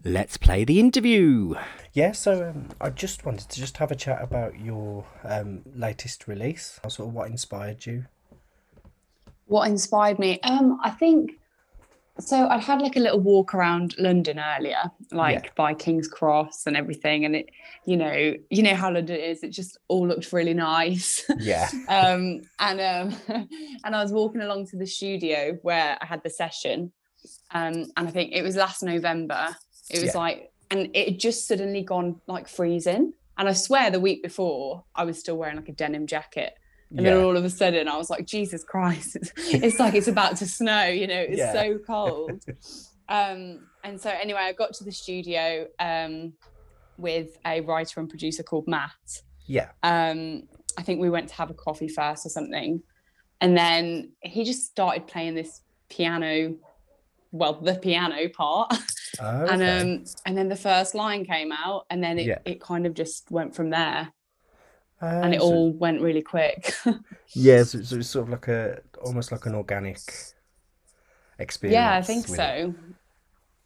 let's 0.05 0.37
play 0.37 0.65
the 0.65 0.81
interview. 0.81 1.55
Yeah, 1.93 2.13
so 2.13 2.49
um, 2.49 2.69
I 2.81 2.91
just 2.91 3.25
wanted 3.25 3.49
to 3.51 3.61
just 3.61 3.77
have 3.77 3.91
a 3.91 3.97
chat 3.97 4.23
about 4.23 4.59
your 4.59 5.05
um, 5.23 5.63
latest 5.75 6.27
release, 6.27 6.81
sort 6.89 7.09
of 7.09 7.15
what 7.15 7.31
inspired 7.31 7.87
you 7.87 8.07
what 9.47 9.69
inspired 9.69 10.19
me? 10.19 10.41
Um, 10.41 10.79
I 10.83 10.91
think 10.91 11.33
so. 12.19 12.49
I'd 12.49 12.61
had 12.61 12.81
like 12.81 12.97
a 12.97 13.01
little 13.01 13.21
walk 13.21 13.55
around 13.55 13.95
London 13.99 14.39
earlier, 14.39 14.91
like 15.11 15.45
yeah. 15.45 15.51
by 15.57 15.75
King's 15.75 16.09
Cross 16.09 16.67
and 16.67 16.77
everything, 16.77 17.25
and 17.25 17.37
it, 17.37 17.51
you 17.87 17.97
know, 17.97 18.35
you 18.51 18.63
know 18.63 18.75
how 18.75 18.91
London 18.93 19.19
is. 19.19 19.43
It 19.43 19.51
just 19.51 19.79
all 19.89 20.07
looked 20.07 20.33
really 20.33 20.55
nice. 20.55 21.25
Yeah. 21.39 21.69
um, 21.89 22.43
and 22.59 22.81
um, 22.81 23.17
and 23.85 23.97
I 23.97 24.03
was 24.03 24.13
walking 24.13 24.41
along 24.41 24.67
to 24.69 24.77
the 24.77 24.87
studio 24.87 25.59
where 25.63 25.99
I 26.01 26.07
had 26.07 26.23
the 26.23 26.31
session, 26.31 26.93
um, 27.53 27.87
and 27.97 28.09
I 28.09 28.11
think 28.11 28.33
it 28.33 28.43
was 28.43 28.57
last 28.57 28.83
November. 28.83 29.57
It 29.91 30.01
was 30.01 30.15
yeah. 30.15 30.21
like, 30.21 30.53
and 30.71 30.91
it 30.95 31.09
had 31.09 31.21
just 31.21 31.47
suddenly 31.47 31.83
gone 31.83 32.21
like 32.27 32.49
freezing. 32.49 33.13
And 33.37 33.49
I 33.49 33.53
swear 33.53 33.91
the 33.91 34.01
week 34.01 34.23
before 34.23 34.85
I 34.95 35.05
was 35.05 35.19
still 35.19 35.37
wearing 35.37 35.57
like 35.57 35.69
a 35.69 35.73
denim 35.73 36.07
jacket 36.07 36.55
and 36.91 37.05
yeah. 37.05 37.15
then 37.15 37.25
all 37.25 37.37
of 37.37 37.45
a 37.45 37.51
sudden 37.51 37.89
I 37.89 37.97
was 37.97 38.11
like, 38.11 38.27
Jesus 38.27 38.65
Christ, 38.65 39.17
it's, 39.17 39.33
it's 39.37 39.79
like 39.79 39.95
it's 39.95 40.09
about 40.09 40.37
to 40.39 40.47
snow, 40.47 40.85
you 40.87 41.07
know, 41.07 41.21
it's 41.21 41.39
yeah. 41.39 41.53
so 41.53 41.79
cold. 41.79 42.43
um, 43.09 43.67
and 43.83 44.01
so 44.01 44.11
anyway, 44.11 44.41
I 44.41 44.53
got 44.53 44.73
to 44.75 44.85
the 44.85 44.93
studio 44.93 45.67
um, 45.79 46.35
with 46.97 47.37
a 47.47 47.61
writer 47.63 48.01
and 48.01 48.09
producer 48.09 48.43
called 48.43 48.67
Matt. 48.69 49.23
Yeah. 49.47 49.71
Um, 49.83 50.45
I 50.77 50.83
think 50.83 51.01
we 51.01 51.11
went 51.11 51.29
to 51.29 51.35
have 51.35 51.51
a 51.51 51.55
coffee 51.55 51.89
first 51.89 52.27
or 52.27 52.29
something. 52.29 52.83
And 53.41 53.57
then 53.57 54.13
he 54.23 54.45
just 54.45 54.67
started 54.67 55.07
playing 55.07 55.35
this 55.35 55.61
piano, 55.91 56.57
well, 57.31 57.55
the 57.55 57.75
piano 57.75 58.29
part. 58.29 58.75
Okay. 59.21 59.53
and 59.53 59.63
um, 59.63 60.05
and 60.27 60.37
then 60.37 60.49
the 60.49 60.57
first 60.57 60.93
line 60.93 61.25
came 61.25 61.53
out, 61.53 61.87
and 61.89 62.03
then 62.03 62.19
it, 62.19 62.27
yeah. 62.27 62.39
it 62.45 62.61
kind 62.61 62.85
of 62.85 62.95
just 62.95 63.31
went 63.31 63.55
from 63.55 63.71
there 63.71 64.13
and 65.05 65.35
it 65.35 65.41
so, 65.41 65.47
all 65.47 65.73
went 65.73 66.01
really 66.01 66.23
quick. 66.23 66.75
yeah, 67.33 67.63
so, 67.63 67.83
so, 67.83 67.97
it's 67.97 68.09
sort 68.09 68.25
of 68.25 68.31
like 68.31 68.49
a 68.49 68.81
almost 69.03 69.33
like 69.33 69.47
an 69.47 69.55
organic 69.55 70.01
experience. 71.39 71.75
Yeah, 71.75 71.97
I 71.97 72.03
think 72.03 72.27
so. 72.27 72.45
It. 72.45 72.75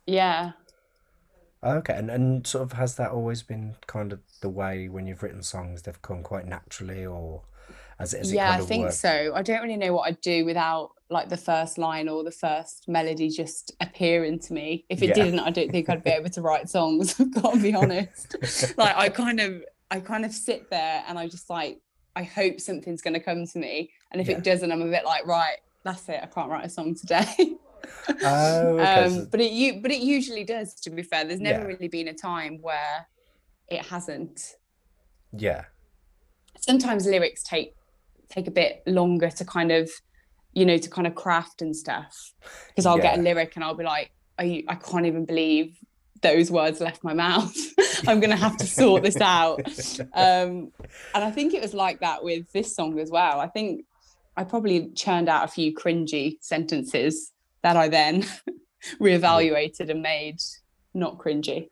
Yeah. 0.07 0.53
Okay, 1.62 1.95
and 1.95 2.11
and 2.11 2.47
sort 2.47 2.62
of 2.62 2.72
has 2.72 2.97
that 2.97 3.11
always 3.11 3.43
been 3.43 3.76
kind 3.86 4.12
of 4.12 4.20
the 4.41 4.49
way 4.49 4.89
when 4.89 5.07
you've 5.07 5.22
written 5.22 5.43
songs 5.43 5.82
they've 5.82 6.03
come 6.03 6.22
quite 6.22 6.47
naturally, 6.47 7.05
or 7.05 7.43
as 7.99 8.14
it? 8.14 8.26
yeah, 8.26 8.51
kind 8.51 8.61
of 8.61 8.66
I 8.66 8.68
think 8.68 8.84
worked? 8.84 8.95
so. 8.95 9.32
I 9.34 9.43
don't 9.43 9.62
really 9.62 9.76
know 9.76 9.93
what 9.93 10.09
I'd 10.09 10.20
do 10.20 10.45
without 10.45 10.91
like 11.11 11.28
the 11.28 11.36
first 11.36 11.78
line 11.78 12.09
or 12.09 12.22
the 12.22 12.30
first 12.30 12.84
melody 12.86 13.28
just 13.30 13.72
appearing 13.80 14.39
to 14.41 14.53
me. 14.53 14.84
If 14.89 15.03
it 15.03 15.09
yeah. 15.09 15.14
didn't, 15.14 15.41
I 15.41 15.51
don't 15.51 15.70
think 15.70 15.89
I'd 15.89 16.05
be 16.05 16.11
able 16.11 16.30
to 16.30 16.43
write 16.43 16.68
songs. 16.68 17.16
I've 17.20 17.32
got 17.32 17.55
to 17.55 17.61
be 17.61 17.74
honest. 17.74 18.36
like 18.76 18.97
I 18.97 19.09
kind 19.09 19.41
of 19.41 19.62
I 19.91 20.01
kind 20.01 20.24
of 20.24 20.32
sit 20.32 20.70
there 20.70 21.03
and 21.09 21.18
I 21.18 21.28
just 21.28 21.49
like 21.49 21.80
I 22.16 22.24
hope 22.24 22.61
something's 22.61 23.01
going 23.01 23.14
to 23.14 23.20
come 23.20 23.47
to 23.47 23.59
me, 23.59 23.91
and 24.11 24.20
if 24.20 24.28
yeah. 24.28 24.39
it 24.39 24.45
doesn't, 24.45 24.72
I'm 24.72 24.82
a 24.82 24.91
bit 24.91 25.05
like 25.05 25.26
right, 25.26 25.59
that's 25.84 26.09
it. 26.09 26.20
I 26.22 26.26
can't 26.26 26.51
write 26.51 26.66
a 26.66 26.68
song 26.68 26.95
today. 26.95 27.26
oh, 28.24 28.78
okay. 28.78 29.05
um, 29.05 29.28
but 29.30 29.41
it 29.41 29.53
you 29.53 29.80
but 29.80 29.91
it 29.91 30.01
usually 30.01 30.45
does. 30.45 30.74
To 30.80 30.91
be 30.91 31.03
fair, 31.03 31.24
there's 31.24 31.41
never 31.41 31.61
yeah. 31.61 31.66
really 31.66 31.89
been 31.89 32.09
a 32.09 32.14
time 32.14 32.59
where 32.61 33.07
it 33.68 33.86
hasn't. 33.86 34.57
Yeah. 35.32 35.64
Sometimes 36.59 37.07
lyrics 37.07 37.43
take 37.43 37.74
take 38.28 38.49
a 38.49 38.51
bit 38.51 38.82
longer 38.86 39.30
to 39.30 39.45
kind 39.45 39.70
of, 39.70 39.91
you 40.53 40.66
know, 40.66 40.76
to 40.76 40.91
kind 40.91 41.07
of 41.07 41.14
craft 41.14 41.62
and 41.62 41.74
stuff. 41.74 42.34
Because 42.68 42.84
I'll 42.84 42.97
yeah. 42.97 43.14
get 43.14 43.18
a 43.20 43.22
lyric 43.22 43.53
and 43.55 43.64
I'll 43.64 43.74
be 43.74 43.84
like, 43.84 44.11
you, 44.43 44.64
I 44.68 44.74
can't 44.74 45.07
even 45.07 45.24
believe 45.24 45.78
those 46.22 46.50
words 46.50 46.80
left 46.80 47.04
my 47.04 47.14
mouth. 47.14 47.54
I'm 48.06 48.20
going 48.20 48.30
to 48.30 48.36
have 48.36 48.56
to 48.58 48.66
sort 48.66 49.02
this 49.02 49.20
out. 49.20 49.60
Um, 50.14 50.72
and 51.14 51.24
I 51.24 51.30
think 51.30 51.54
it 51.54 51.62
was 51.62 51.74
like 51.74 52.00
that 52.00 52.22
with 52.22 52.50
this 52.52 52.74
song 52.74 52.98
as 52.98 53.10
well. 53.10 53.40
I 53.40 53.48
think 53.48 53.84
I 54.36 54.44
probably 54.44 54.90
churned 54.90 55.28
out 55.28 55.44
a 55.44 55.48
few 55.48 55.74
cringy 55.74 56.36
sentences 56.40 57.32
that 57.62 57.76
I 57.76 57.88
then 57.88 58.24
reevaluated 59.00 59.90
and 59.90 60.02
made 60.02 60.40
not 60.94 61.18
cringy. 61.18 61.68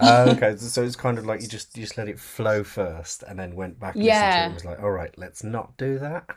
uh, 0.00 0.34
okay, 0.36 0.56
so 0.58 0.82
it's 0.82 0.96
kind 0.96 1.18
of 1.18 1.26
like 1.26 1.42
you 1.42 1.48
just 1.48 1.76
you 1.76 1.82
just 1.82 1.96
let 1.98 2.08
it 2.08 2.18
flow 2.18 2.62
first, 2.62 3.22
and 3.22 3.38
then 3.38 3.54
went 3.54 3.80
back. 3.80 3.94
And 3.94 4.04
yeah, 4.04 4.50
it 4.50 4.54
was 4.54 4.64
like, 4.64 4.80
all 4.80 4.90
right, 4.90 5.16
let's 5.16 5.42
not 5.42 5.76
do 5.76 5.98
that. 5.98 6.28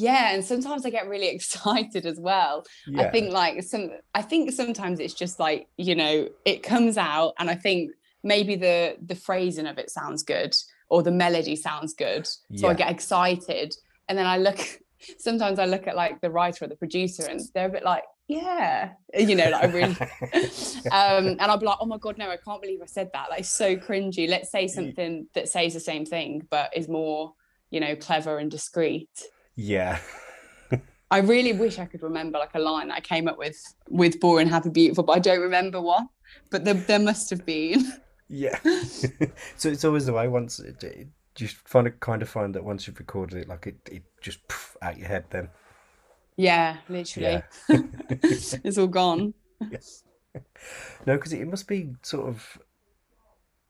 Yeah 0.00 0.32
and 0.32 0.44
sometimes 0.44 0.86
i 0.86 0.90
get 0.90 1.08
really 1.08 1.28
excited 1.36 2.06
as 2.06 2.18
well. 2.18 2.64
Yeah. 2.86 3.02
i 3.02 3.10
think 3.10 3.32
like 3.32 3.62
some 3.62 3.90
i 4.14 4.22
think 4.22 4.52
sometimes 4.52 5.00
it's 5.00 5.14
just 5.14 5.38
like 5.38 5.68
you 5.76 5.94
know 5.94 6.28
it 6.44 6.62
comes 6.62 6.96
out 6.96 7.34
and 7.38 7.50
i 7.50 7.54
think 7.54 7.92
maybe 8.22 8.56
the 8.56 8.96
the 9.04 9.14
phrasing 9.14 9.66
of 9.66 9.78
it 9.78 9.90
sounds 9.90 10.22
good 10.22 10.56
or 10.88 11.02
the 11.02 11.10
melody 11.10 11.56
sounds 11.56 11.94
good 11.94 12.26
so 12.26 12.40
yeah. 12.50 12.68
i 12.68 12.74
get 12.74 12.90
excited. 12.90 13.74
And 14.08 14.18
then 14.18 14.26
i 14.26 14.38
look 14.38 14.58
sometimes 15.18 15.58
i 15.58 15.64
look 15.64 15.86
at 15.86 15.96
like 15.96 16.20
the 16.20 16.30
writer 16.30 16.64
or 16.64 16.68
the 16.68 16.76
producer 16.76 17.24
and 17.26 17.40
they're 17.54 17.68
a 17.68 17.70
bit 17.70 17.84
like 17.84 18.02
yeah 18.28 18.92
you 19.14 19.34
know 19.34 19.48
like 19.50 19.64
i 19.64 19.66
really 19.66 19.96
um 20.92 21.26
and 21.26 21.42
i'll 21.42 21.56
be 21.56 21.66
like 21.66 21.78
oh 21.80 21.86
my 21.86 21.98
god 21.98 22.18
no 22.18 22.28
i 22.30 22.36
can't 22.36 22.60
believe 22.60 22.80
i 22.82 22.86
said 22.86 23.08
that 23.12 23.30
like 23.30 23.44
so 23.44 23.76
cringy. 23.76 24.28
Let's 24.28 24.50
say 24.50 24.66
something 24.66 25.26
that 25.34 25.48
says 25.48 25.74
the 25.74 25.80
same 25.80 26.04
thing 26.04 26.46
but 26.50 26.76
is 26.76 26.88
more 26.88 27.34
you 27.70 27.80
know 27.80 27.96
clever 27.96 28.38
and 28.38 28.50
discreet 28.50 29.08
yeah. 29.60 29.98
I 31.10 31.18
really 31.18 31.52
wish 31.52 31.78
I 31.78 31.86
could 31.86 32.02
remember 32.02 32.38
like 32.38 32.54
a 32.54 32.60
line 32.60 32.88
that 32.88 32.94
I 32.94 33.00
came 33.00 33.28
up 33.28 33.36
with 33.36 33.60
with 33.88 34.20
boring, 34.20 34.48
happy, 34.48 34.70
beautiful, 34.70 35.04
but 35.04 35.12
I 35.12 35.18
don't 35.18 35.40
remember 35.40 35.80
one. 35.80 36.08
But 36.50 36.64
there, 36.64 36.74
there 36.74 37.00
must 37.00 37.30
have 37.30 37.44
been. 37.44 37.92
Yeah. 38.28 38.58
so 39.56 39.68
it's 39.68 39.84
always 39.84 40.06
the 40.06 40.12
way. 40.12 40.28
Once 40.28 40.60
uh, 40.60 40.68
it, 40.68 40.84
it, 40.84 41.08
you 41.38 41.48
find 41.48 41.86
it 41.86 42.00
kind 42.00 42.22
of 42.22 42.28
find 42.28 42.54
that 42.54 42.64
once 42.64 42.86
you've 42.86 42.98
recorded 42.98 43.38
it, 43.38 43.48
like 43.48 43.66
it, 43.66 43.76
it 43.90 44.02
just 44.20 44.46
poof, 44.48 44.76
out 44.80 44.98
your 44.98 45.08
head. 45.08 45.24
Then. 45.30 45.48
Yeah, 46.36 46.76
literally. 46.88 47.42
Yeah. 47.68 47.78
it's 48.08 48.78
all 48.78 48.86
gone. 48.86 49.34
Yes. 49.70 50.04
No, 51.06 51.16
because 51.16 51.32
it 51.32 51.46
must 51.48 51.66
be 51.66 51.90
sort 52.02 52.28
of 52.28 52.58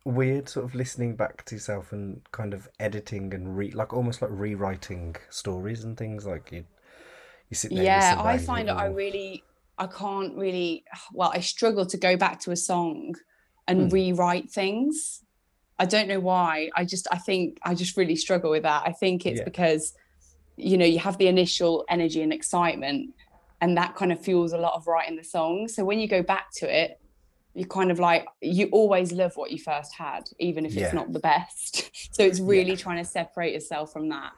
weird, 0.04 0.48
sort 0.48 0.64
of 0.66 0.74
listening 0.74 1.16
back 1.16 1.44
to 1.46 1.54
yourself 1.56 1.92
and 1.92 2.20
kind 2.32 2.54
of 2.54 2.68
editing 2.78 3.32
and 3.34 3.56
re 3.56 3.70
like 3.72 3.92
almost 3.92 4.22
like 4.22 4.30
rewriting 4.32 5.16
stories 5.28 5.84
and 5.84 5.96
things. 5.96 6.26
Like 6.26 6.50
you, 6.52 6.64
you 7.50 7.54
sit 7.54 7.70
there. 7.74 7.82
yeah 7.84 8.16
i 8.18 8.38
find 8.38 8.68
it 8.68 8.72
i 8.72 8.86
really 8.86 9.42
i 9.78 9.86
can't 9.86 10.36
really 10.36 10.84
well 11.12 11.32
i 11.34 11.40
struggle 11.40 11.84
to 11.84 11.96
go 11.96 12.16
back 12.16 12.40
to 12.40 12.50
a 12.52 12.56
song 12.56 13.14
and 13.66 13.82
Hmm. 13.82 13.88
rewrite 13.88 14.50
things 14.50 15.22
i 15.78 15.84
don't 15.84 16.08
know 16.08 16.20
why 16.20 16.70
i 16.76 16.84
just 16.84 17.06
i 17.10 17.18
think 17.18 17.58
i 17.64 17.74
just 17.74 17.96
really 17.96 18.16
struggle 18.16 18.50
with 18.50 18.62
that 18.62 18.82
i 18.86 18.92
think 18.92 19.26
it's 19.26 19.40
Yeah. 19.40 19.44
because 19.44 19.92
you 20.56 20.76
know 20.78 20.84
you 20.84 20.98
have 20.98 21.18
the 21.18 21.26
initial 21.26 21.84
energy 21.88 22.22
and 22.22 22.32
excitement 22.32 23.10
and 23.60 23.76
that 23.76 23.94
kind 23.96 24.12
of 24.12 24.20
fuels 24.22 24.52
a 24.52 24.58
lot 24.58 24.74
of 24.74 24.86
writing 24.86 25.16
the 25.16 25.24
song 25.24 25.66
so 25.68 25.84
when 25.84 25.98
you 25.98 26.08
go 26.08 26.22
back 26.22 26.46
to 26.56 26.66
it 26.82 27.00
you 27.54 27.66
kind 27.66 27.90
of 27.90 27.98
like 27.98 28.26
you 28.40 28.68
always 28.72 29.12
love 29.12 29.36
what 29.36 29.50
you 29.50 29.58
first 29.58 29.92
had 29.94 30.28
even 30.38 30.64
if 30.66 30.72
Yeah. 30.74 30.84
it's 30.86 30.94
not 30.94 31.12
the 31.12 31.18
best 31.20 31.90
so 32.14 32.22
it's 32.22 32.40
really 32.40 32.76
trying 32.76 32.98
to 32.98 33.04
separate 33.04 33.52
yourself 33.52 33.92
from 33.92 34.08
that 34.10 34.32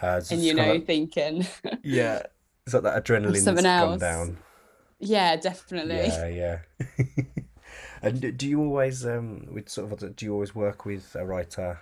Uh, 0.00 0.20
and 0.30 0.44
you 0.44 0.54
know 0.54 0.72
kinda- 0.72 0.86
thinking 0.86 1.46
yeah, 1.82 2.22
it's 2.66 2.74
like 2.74 2.82
that 2.84 3.02
adrenaline's 3.04 3.42
something 3.44 3.64
gone 3.64 3.92
else. 3.92 4.00
down. 4.00 4.38
yeah 5.00 5.36
definitely 5.36 5.94
Yeah, 5.96 6.26
yeah. 6.28 6.58
and 8.02 8.36
do 8.38 8.48
you 8.48 8.60
always, 8.60 9.04
um, 9.06 9.46
with 9.52 9.68
sort 9.68 9.90
of, 10.02 10.16
do 10.16 10.24
you 10.26 10.32
always 10.32 10.54
work 10.54 10.84
with 10.84 11.14
a 11.16 11.24
writer 11.26 11.80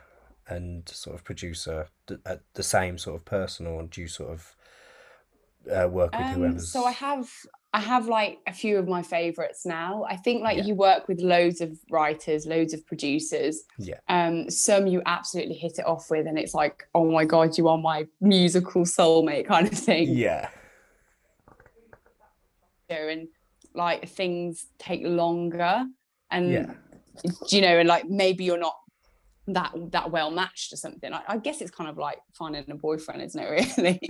and 0.49 0.89
sort 0.89 1.17
of 1.17 1.25
producer, 1.25 1.89
uh, 2.25 2.37
the 2.55 2.63
same 2.63 2.99
sort 2.99 3.17
of 3.17 3.25
person, 3.25 3.67
or 3.67 3.83
do 3.83 4.01
you 4.01 4.09
sort 4.09 4.31
of 4.31 4.55
uh, 5.71 5.89
work 5.89 6.13
with 6.17 6.29
Um, 6.29 6.35
whoever's? 6.35 6.71
so 6.71 6.85
I 6.85 6.93
have 6.93 7.29
I 7.77 7.81
have 7.81 8.09
like 8.09 8.39
a 8.47 8.55
few 8.55 8.79
of 8.79 8.89
my 8.89 9.03
favorites 9.03 9.67
now. 9.67 10.07
I 10.09 10.17
think 10.17 10.43
like 10.43 10.57
Yeah. 10.57 10.65
you 10.65 10.75
work 10.75 11.09
with 11.09 11.21
loads 11.21 11.61
of 11.61 11.79
writers, 11.91 12.47
loads 12.47 12.73
of 12.73 12.87
producers. 12.87 13.65
Yeah. 13.79 13.97
Um, 14.09 14.49
some 14.49 14.87
you 14.87 15.03
absolutely 15.05 15.57
hit 15.57 15.79
it 15.79 15.87
off 15.87 16.11
with, 16.11 16.27
and 16.27 16.39
it's 16.39 16.55
like, 16.55 16.89
oh 16.95 17.05
my 17.11 17.27
god, 17.27 17.59
you 17.59 17.69
are 17.69 17.77
my 17.77 18.07
musical 18.19 18.85
soulmate 18.87 19.47
kind 19.47 19.67
of 19.71 19.75
thing. 19.75 20.09
Yeah, 20.09 20.49
And 22.89 23.29
like 23.75 24.09
things 24.09 24.69
take 24.79 25.03
longer, 25.05 25.85
and 26.31 26.51
yeah, 26.51 26.73
you 27.49 27.61
know, 27.61 27.79
and 27.79 27.87
like 27.89 28.09
maybe 28.09 28.45
you're 28.45 28.57
not 28.59 28.77
that 29.49 29.73
that 29.93 30.11
well 30.11 30.31
matched 30.31 30.73
or 30.73 30.77
something. 30.77 31.13
I, 31.13 31.23
I 31.29 31.37
guess 31.39 31.61
it's 31.61 31.71
kind 31.71 31.89
of 31.89 31.97
like 31.99 32.19
finding 32.33 32.65
a 32.71 32.75
boyfriend, 32.75 33.23
isn't 33.23 33.41
it? 33.41 33.49
Really, 33.77 34.01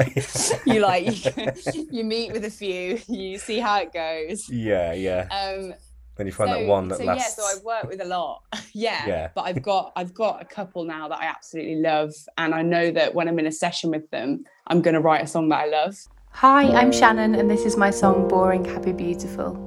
you 0.66 0.80
like 0.80 1.37
you, 1.74 1.89
you 1.91 2.05
meet 2.05 2.32
with 2.32 2.45
a 2.45 2.51
few, 2.51 3.01
you 3.09 3.39
see 3.39 3.59
how 3.59 3.78
it 3.80 3.93
goes. 3.93 4.49
yeah, 4.49 4.93
yeah. 4.93 5.26
Um, 5.30 5.74
Then 6.16 6.26
you 6.26 6.32
find 6.32 6.51
so, 6.51 6.59
that 6.59 6.66
one 6.66 6.89
that 6.89 6.99
so 6.99 7.05
lasts. 7.05 7.37
yeah, 7.39 7.45
so 7.45 7.57
I've 7.59 7.64
worked 7.64 7.89
with 7.89 8.01
a 8.01 8.07
lot. 8.07 8.43
yeah, 8.72 9.07
Yeah. 9.07 9.28
but 9.34 9.43
I've 9.43 9.62
got 9.62 9.93
I've 9.97 10.14
got 10.14 10.41
a 10.41 10.45
couple 10.45 10.84
now 10.84 11.09
that 11.09 11.18
I 11.18 11.26
absolutely 11.26 11.76
love, 11.76 12.12
and 12.39 12.55
I 12.55 12.62
know 12.62 12.91
that 12.93 13.14
when 13.14 13.28
I'm 13.28 13.39
in 13.39 13.47
a 13.47 13.53
session 13.53 13.91
with 13.91 14.11
them, 14.11 14.45
I'm 14.68 14.80
going 14.80 14.95
to 14.95 15.01
write 15.01 15.22
a 15.22 15.26
song 15.26 15.49
that 15.51 15.61
I 15.64 15.66
love. 15.66 15.95
Hi, 16.30 16.64
I'm 16.78 16.93
Shannon, 16.93 17.34
and 17.34 17.51
this 17.51 17.64
is 17.64 17.76
my 17.76 17.91
song 17.91 18.28
Boring, 18.28 18.64
Happy, 18.64 18.93
Beautiful. 18.93 19.66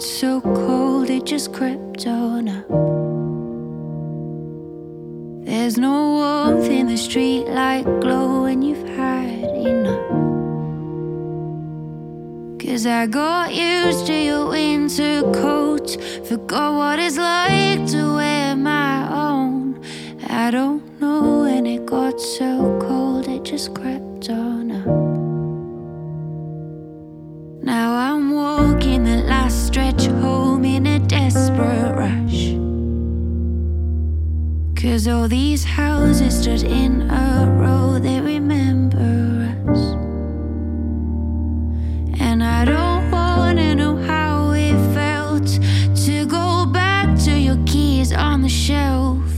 Got 0.00 0.06
so 0.06 0.40
cold, 0.40 1.10
it 1.10 1.26
just 1.26 1.52
crept 1.52 2.06
on 2.06 2.48
up. 2.48 2.66
There's 5.44 5.76
no 5.76 6.14
warmth 6.20 6.70
in 6.70 6.86
the 6.86 6.96
street 6.96 7.44
light 7.44 7.84
glow 8.00 8.44
when 8.44 8.62
you've 8.62 8.88
had 8.96 9.44
enough. 9.68 10.10
Cause 12.58 12.86
I 12.86 13.06
got 13.08 13.54
used 13.54 14.06
to 14.06 14.14
your 14.14 14.48
winter 14.48 15.20
coat, 15.34 15.98
forgot 16.26 16.74
what 16.78 16.98
it's 16.98 17.18
like 17.18 17.86
to 17.88 18.14
wear 18.14 18.56
my 18.56 19.06
own. 19.12 19.82
I 20.30 20.50
don't 20.50 20.98
know 20.98 21.42
when 21.42 21.66
it 21.66 21.84
got 21.84 22.18
so 22.18 22.78
cold, 22.80 23.28
it 23.28 23.42
just 23.42 23.74
crept 23.74 24.30
on 24.30 24.72
up. 24.72 24.86
Now 27.62 27.92
last 27.92 28.09
stretch 29.70 30.06
home 30.06 30.64
in 30.64 30.84
a 30.84 30.98
desperate 30.98 31.94
rush. 31.94 32.56
Cause 34.74 35.06
all 35.06 35.28
these 35.28 35.62
houses 35.62 36.40
stood 36.40 36.64
in 36.64 37.08
a 37.08 37.46
row, 37.56 38.00
they 38.00 38.20
remember 38.20 39.54
us. 39.70 39.94
And 42.20 42.42
I 42.42 42.64
don't 42.64 43.12
wanna 43.12 43.76
know 43.76 43.94
how 43.94 44.50
it 44.50 44.74
felt 44.92 45.46
to 46.04 46.26
go 46.26 46.66
back 46.66 47.16
to 47.26 47.38
your 47.38 47.58
keys 47.64 48.12
on 48.12 48.42
the 48.42 48.48
shelf. 48.48 49.30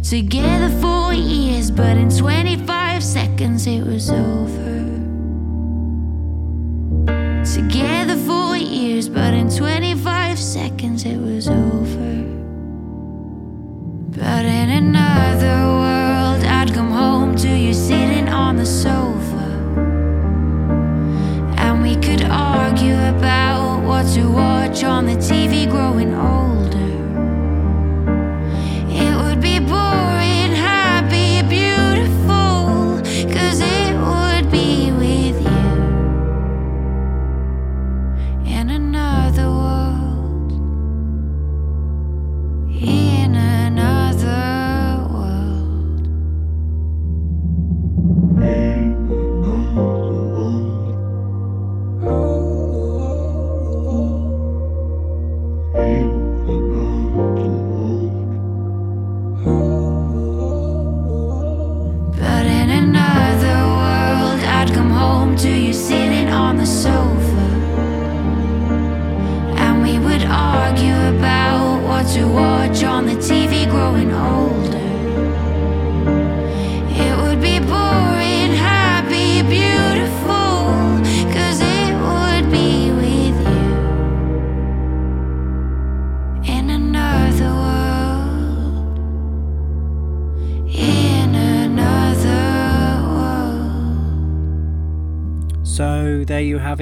Together 0.00 0.70
for 0.80 1.12
years, 1.12 1.72
but 1.72 1.96
in 1.96 2.08
25 2.08 3.02
seconds 3.02 3.66
it 3.66 3.82
was 3.82 4.10
over. 4.10 4.74
Together 7.44 7.93
but 9.08 9.34
in 9.34 9.50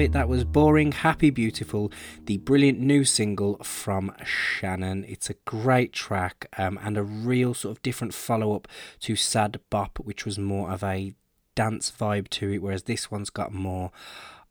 That 0.07 0.27
was 0.27 0.43
Boring, 0.43 0.91
Happy, 0.91 1.29
Beautiful, 1.29 1.91
the 2.25 2.37
brilliant 2.37 2.79
new 2.79 3.05
single 3.05 3.55
from 3.63 4.13
Shannon. 4.25 5.05
It's 5.07 5.29
a 5.29 5.35
great 5.45 5.93
track 5.93 6.47
um, 6.57 6.77
and 6.83 6.97
a 6.97 7.03
real 7.03 7.53
sort 7.53 7.77
of 7.77 7.81
different 7.81 8.13
follow 8.13 8.53
up 8.53 8.67
to 9.01 9.15
Sad 9.15 9.61
Bop, 9.69 9.99
which 9.99 10.25
was 10.25 10.37
more 10.37 10.69
of 10.71 10.83
a 10.83 11.13
dance 11.55 11.89
vibe 11.89 12.27
to 12.29 12.51
it, 12.51 12.61
whereas 12.61 12.83
this 12.83 13.09
one's 13.09 13.29
got 13.29 13.53
more 13.53 13.91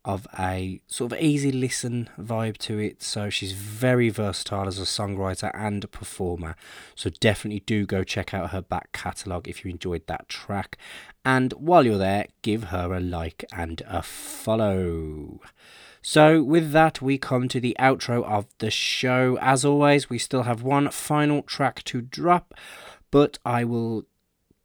of 0.05 0.27
a 0.37 0.81
sort 0.87 1.11
of 1.11 1.19
easy 1.19 1.51
listen 1.51 2.09
vibe 2.19 2.57
to 2.57 2.77
it. 2.77 3.01
So 3.01 3.29
she's 3.29 3.53
very 3.53 4.09
versatile 4.09 4.67
as 4.67 4.79
a 4.79 4.83
songwriter 4.83 5.51
and 5.53 5.83
a 5.83 5.87
performer. 5.87 6.55
So 6.95 7.09
definitely 7.09 7.61
do 7.61 7.85
go 7.85 8.03
check 8.03 8.33
out 8.33 8.51
her 8.51 8.61
back 8.61 8.91
catalogue 8.91 9.47
if 9.47 9.63
you 9.63 9.71
enjoyed 9.71 10.07
that 10.07 10.27
track. 10.29 10.77
And 11.23 11.53
while 11.53 11.85
you're 11.85 11.97
there, 11.97 12.27
give 12.41 12.65
her 12.65 12.93
a 12.93 12.99
like 12.99 13.45
and 13.55 13.81
a 13.87 14.01
follow. 14.01 15.39
So, 16.05 16.43
with 16.43 16.73
that, 16.73 17.01
we 17.01 17.17
come 17.17 17.47
to 17.47 17.61
the 17.61 17.77
outro 17.79 18.25
of 18.25 18.47
the 18.57 18.69
show. 18.69 19.37
As 19.39 19.63
always, 19.63 20.09
we 20.09 20.17
still 20.17 20.43
have 20.43 20.61
one 20.61 20.91
final 20.91 21.43
track 21.43 21.81
to 21.85 22.01
drop, 22.01 22.53
but 23.09 23.39
I 23.45 23.63
will 23.63 24.03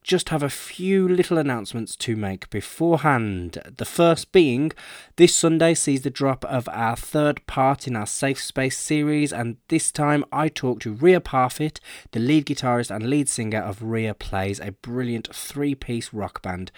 just 0.09 0.31
have 0.31 0.43
a 0.43 0.49
few 0.49 1.07
little 1.07 1.37
announcements 1.37 1.95
to 1.95 2.17
make 2.17 2.49
beforehand. 2.49 3.59
The 3.77 3.85
first 3.85 4.33
being 4.33 4.73
this 5.17 5.35
Sunday 5.35 5.75
sees 5.75 6.01
the 6.01 6.09
drop 6.09 6.47
of 6.47 6.67
our 6.73 6.97
third 6.97 7.47
part 7.47 7.87
in 7.87 7.95
our 7.95 8.07
Safe 8.07 8.43
Space 8.43 8.79
series, 8.79 9.35
and 9.35 9.59
this 9.69 9.93
time 9.93 10.25
I 10.33 10.49
talk 10.49 10.81
to 10.81 10.95
Ria 10.95 11.21
Parfit, 11.21 11.79
the 12.13 12.21
lead 12.21 12.47
guitarist 12.47 12.91
and 12.91 13.11
lead 13.11 13.29
singer 13.29 13.61
of 13.61 13.83
Ria 13.83 14.15
Plays, 14.15 14.61
a 14.61 14.73
brilliant 14.73 15.29
three 15.35 15.75
piece 15.75 16.15
rock 16.15 16.41
band 16.41 16.73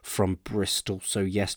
from 0.00 0.38
Bristol. 0.44 1.00
So, 1.02 1.20
yes, 1.20 1.56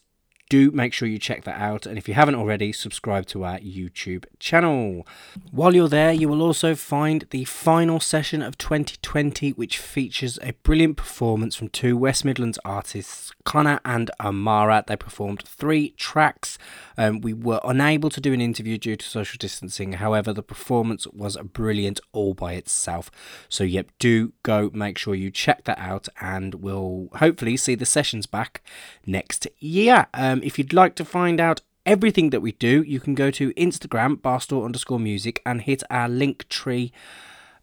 do 0.50 0.72
make 0.72 0.94
sure 0.94 1.08
you 1.08 1.20
check 1.20 1.44
that 1.44 1.60
out. 1.60 1.86
And 1.86 1.98
if 1.98 2.08
you 2.08 2.16
haven't 2.16 2.36
already, 2.36 2.74
subscribe 2.74 3.28
to 3.28 3.44
our 3.46 3.60
YouTube 3.60 4.26
channel. 4.40 5.08
While 5.52 5.76
you're 5.76 5.88
there, 5.88 6.12
you 6.12 6.28
will 6.28 6.42
also 6.42 6.74
find 6.76 7.26
the 7.30 7.46
final 7.46 8.00
session 8.00 8.42
of 8.42 8.58
2020, 8.58 9.52
which 9.52 9.78
features 9.78 10.40
a 10.42 10.54
brilliant 10.64 10.98
performance 10.98 11.56
from 11.56 11.70
two 11.70 11.96
West 11.96 12.26
Midlands 12.26 12.58
artists, 12.66 13.32
Connor 13.46 13.80
and 13.86 14.10
Amara. 14.20 14.84
They 14.88 14.98
performed 14.98 15.44
three 15.46 15.92
tracks. 15.92 16.58
Um, 16.98 17.22
we 17.22 17.34
were 17.34 17.62
unable 17.64 18.10
to 18.10 18.20
do 18.20 18.34
an 18.34 18.42
interview 18.42 18.78
due 18.78 18.96
to 18.96 19.06
social 19.06 19.38
distancing. 19.38 19.94
However, 19.94 20.34
the 20.34 20.44
performance 20.44 21.06
was 21.08 21.38
brilliant 21.38 22.00
all 22.12 22.34
by 22.34 22.54
itself. 22.54 23.12
So, 23.48 23.64
yep, 23.64 23.92
do 24.00 24.34
go 24.42 24.72
make 24.74 24.98
sure 24.98 25.14
you 25.14 25.30
check 25.30 25.66
that 25.66 25.78
out, 25.78 26.10
and 26.20 26.56
we'll 26.56 27.10
hopefully 27.16 27.56
see 27.56 27.76
the 27.76 27.86
sessions 27.86 28.26
back 28.26 28.64
next 29.06 29.48
year. 29.60 30.08
Um, 30.14 30.39
if 30.44 30.58
you'd 30.58 30.74
like 30.74 30.96
to 30.96 31.06
find 31.06 31.40
out 31.40 31.62
everything 31.86 32.30
that 32.30 32.42
we 32.42 32.52
do, 32.54 32.84
you 32.84 33.00
can 33.00 33.16
go 33.16 33.32
to 33.32 33.54
Instagram, 33.54 34.18
barstool 34.18 34.66
underscore 34.66 35.00
music, 35.00 35.42
and 35.46 35.62
hit 35.62 35.84
our 35.90 36.08
Linktree 36.08 36.92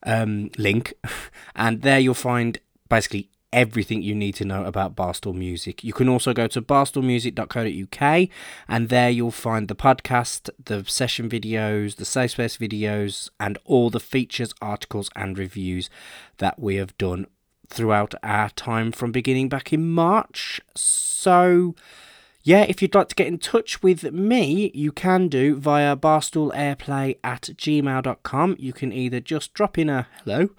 um, 0.02 0.50
link. 0.58 0.94
And 1.54 1.82
there 1.82 1.98
you'll 1.98 2.14
find 2.14 2.58
basically 2.88 3.30
everything 3.52 4.02
you 4.02 4.14
need 4.14 4.34
to 4.34 4.44
know 4.44 4.64
about 4.64 4.94
Barstool 4.94 5.34
Music. 5.34 5.82
You 5.82 5.94
can 5.94 6.08
also 6.08 6.34
go 6.34 6.46
to 6.48 6.60
barstoolmusic.co.uk 6.60 8.28
and 8.68 8.88
there 8.90 9.08
you'll 9.08 9.30
find 9.30 9.68
the 9.68 9.74
podcast, 9.74 10.50
the 10.62 10.84
session 10.84 11.30
videos, 11.30 11.96
the 11.96 12.04
safe 12.04 12.32
space 12.32 12.58
videos, 12.58 13.30
and 13.40 13.58
all 13.64 13.88
the 13.88 14.00
features, 14.00 14.52
articles, 14.60 15.08
and 15.16 15.38
reviews 15.38 15.88
that 16.36 16.58
we 16.58 16.76
have 16.76 16.96
done 16.98 17.26
throughout 17.68 18.14
our 18.22 18.50
time 18.50 18.92
from 18.92 19.10
beginning 19.10 19.48
back 19.48 19.72
in 19.72 19.88
March. 19.88 20.60
So 20.74 21.74
yeah, 22.46 22.62
if 22.68 22.80
you'd 22.80 22.94
like 22.94 23.08
to 23.08 23.16
get 23.16 23.26
in 23.26 23.38
touch 23.38 23.82
with 23.82 24.04
me, 24.12 24.70
you 24.72 24.92
can 24.92 25.26
do 25.26 25.56
via 25.56 25.96
barstoolairplay 25.96 27.18
at 27.24 27.42
gmail.com. 27.42 28.56
You 28.56 28.72
can 28.72 28.92
either 28.92 29.18
just 29.18 29.52
drop 29.52 29.76
in 29.76 29.90
a 29.90 30.06
hello, 30.22 30.50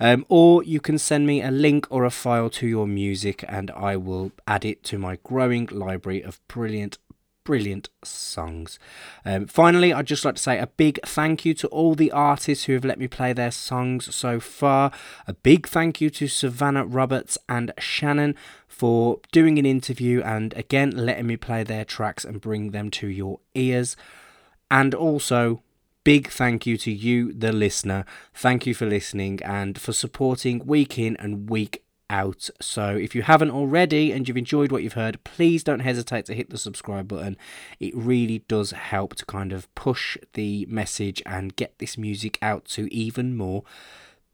um, 0.00 0.24
or 0.30 0.62
you 0.64 0.80
can 0.80 0.96
send 0.96 1.26
me 1.26 1.42
a 1.42 1.50
link 1.50 1.86
or 1.90 2.06
a 2.06 2.10
file 2.10 2.48
to 2.48 2.66
your 2.66 2.86
music, 2.86 3.44
and 3.46 3.70
I 3.72 3.94
will 3.94 4.32
add 4.46 4.64
it 4.64 4.82
to 4.84 4.98
my 4.98 5.18
growing 5.22 5.66
library 5.66 6.22
of 6.22 6.40
brilliant 6.48 6.96
brilliant 7.44 7.88
songs. 8.02 8.78
Um, 9.24 9.46
finally, 9.46 9.92
I'd 9.92 10.06
just 10.06 10.24
like 10.24 10.36
to 10.36 10.42
say 10.42 10.58
a 10.58 10.66
big 10.66 10.98
thank 11.04 11.44
you 11.44 11.54
to 11.54 11.68
all 11.68 11.94
the 11.94 12.10
artists 12.10 12.64
who 12.64 12.72
have 12.72 12.84
let 12.84 12.98
me 12.98 13.06
play 13.06 13.32
their 13.32 13.50
songs 13.50 14.14
so 14.14 14.40
far. 14.40 14.90
A 15.26 15.34
big 15.34 15.68
thank 15.68 16.00
you 16.00 16.10
to 16.10 16.26
Savannah 16.26 16.84
Roberts 16.84 17.38
and 17.48 17.72
Shannon 17.78 18.34
for 18.66 19.20
doing 19.30 19.58
an 19.58 19.66
interview 19.66 20.20
and 20.22 20.52
again 20.54 20.90
letting 20.90 21.26
me 21.26 21.36
play 21.36 21.62
their 21.62 21.84
tracks 21.84 22.24
and 22.24 22.40
bring 22.40 22.70
them 22.72 22.90
to 22.92 23.06
your 23.06 23.38
ears. 23.54 23.96
And 24.70 24.94
also, 24.94 25.62
big 26.02 26.28
thank 26.28 26.66
you 26.66 26.76
to 26.78 26.90
you, 26.90 27.32
the 27.32 27.52
listener. 27.52 28.04
Thank 28.34 28.66
you 28.66 28.74
for 28.74 28.86
listening 28.86 29.40
and 29.42 29.80
for 29.80 29.92
supporting 29.92 30.66
week 30.66 30.98
in 30.98 31.16
and 31.18 31.48
week 31.48 31.83
out. 32.10 32.50
So 32.60 32.96
if 32.96 33.14
you 33.14 33.22
haven't 33.22 33.50
already 33.50 34.12
and 34.12 34.26
you've 34.26 34.36
enjoyed 34.36 34.72
what 34.72 34.82
you've 34.82 34.94
heard, 34.94 35.22
please 35.24 35.64
don't 35.64 35.80
hesitate 35.80 36.26
to 36.26 36.34
hit 36.34 36.50
the 36.50 36.58
subscribe 36.58 37.08
button. 37.08 37.36
It 37.80 37.94
really 37.96 38.40
does 38.48 38.72
help 38.72 39.14
to 39.16 39.26
kind 39.26 39.52
of 39.52 39.72
push 39.74 40.16
the 40.34 40.66
message 40.68 41.22
and 41.26 41.56
get 41.56 41.78
this 41.78 41.96
music 41.98 42.38
out 42.42 42.64
to 42.66 42.92
even 42.94 43.36
more 43.36 43.64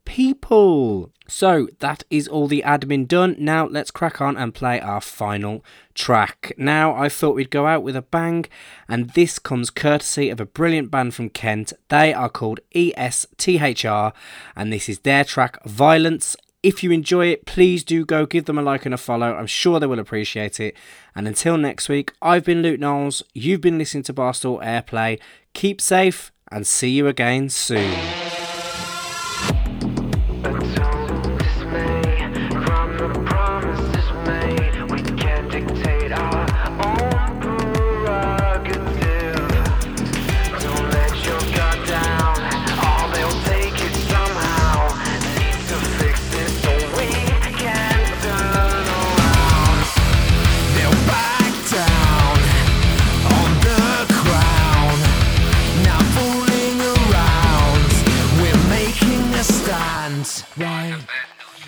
people. 0.05 1.11
So 1.27 1.69
that 1.79 2.03
is 2.09 2.27
all 2.27 2.47
the 2.47 2.63
admin 2.65 3.07
done. 3.07 3.35
Now 3.39 3.67
let's 3.67 3.91
crack 3.91 4.19
on 4.19 4.35
and 4.35 4.53
play 4.53 4.79
our 4.79 5.01
final 5.01 5.63
track. 5.93 6.53
Now 6.57 6.93
I 6.93 7.07
thought 7.07 7.35
we'd 7.35 7.49
go 7.49 7.67
out 7.67 7.83
with 7.83 7.95
a 7.95 8.01
bang, 8.01 8.45
and 8.89 9.11
this 9.11 9.39
comes 9.39 9.69
courtesy 9.69 10.29
of 10.29 10.39
a 10.39 10.45
brilliant 10.45 10.91
band 10.91 11.13
from 11.13 11.29
Kent. 11.29 11.71
They 11.89 12.13
are 12.13 12.29
called 12.29 12.59
ESTHR, 12.75 14.13
and 14.55 14.73
this 14.73 14.89
is 14.89 14.99
their 14.99 15.23
track 15.23 15.63
Violence 15.65 16.35
if 16.63 16.83
you 16.83 16.91
enjoy 16.91 17.27
it, 17.27 17.45
please 17.45 17.83
do 17.83 18.05
go 18.05 18.25
give 18.25 18.45
them 18.45 18.57
a 18.57 18.61
like 18.61 18.85
and 18.85 18.93
a 18.93 18.97
follow. 18.97 19.33
I'm 19.33 19.47
sure 19.47 19.79
they 19.79 19.87
will 19.87 19.99
appreciate 19.99 20.59
it. 20.59 20.75
And 21.15 21.27
until 21.27 21.57
next 21.57 21.89
week, 21.89 22.13
I've 22.21 22.45
been 22.45 22.61
Luke 22.61 22.79
Knowles. 22.79 23.23
You've 23.33 23.61
been 23.61 23.77
listening 23.77 24.03
to 24.03 24.13
Barstool 24.13 24.63
Airplay. 24.63 25.19
Keep 25.53 25.81
safe 25.81 26.31
and 26.51 26.67
see 26.67 26.89
you 26.89 27.07
again 27.07 27.49
soon. 27.49 28.30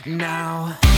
Now. 0.05 0.92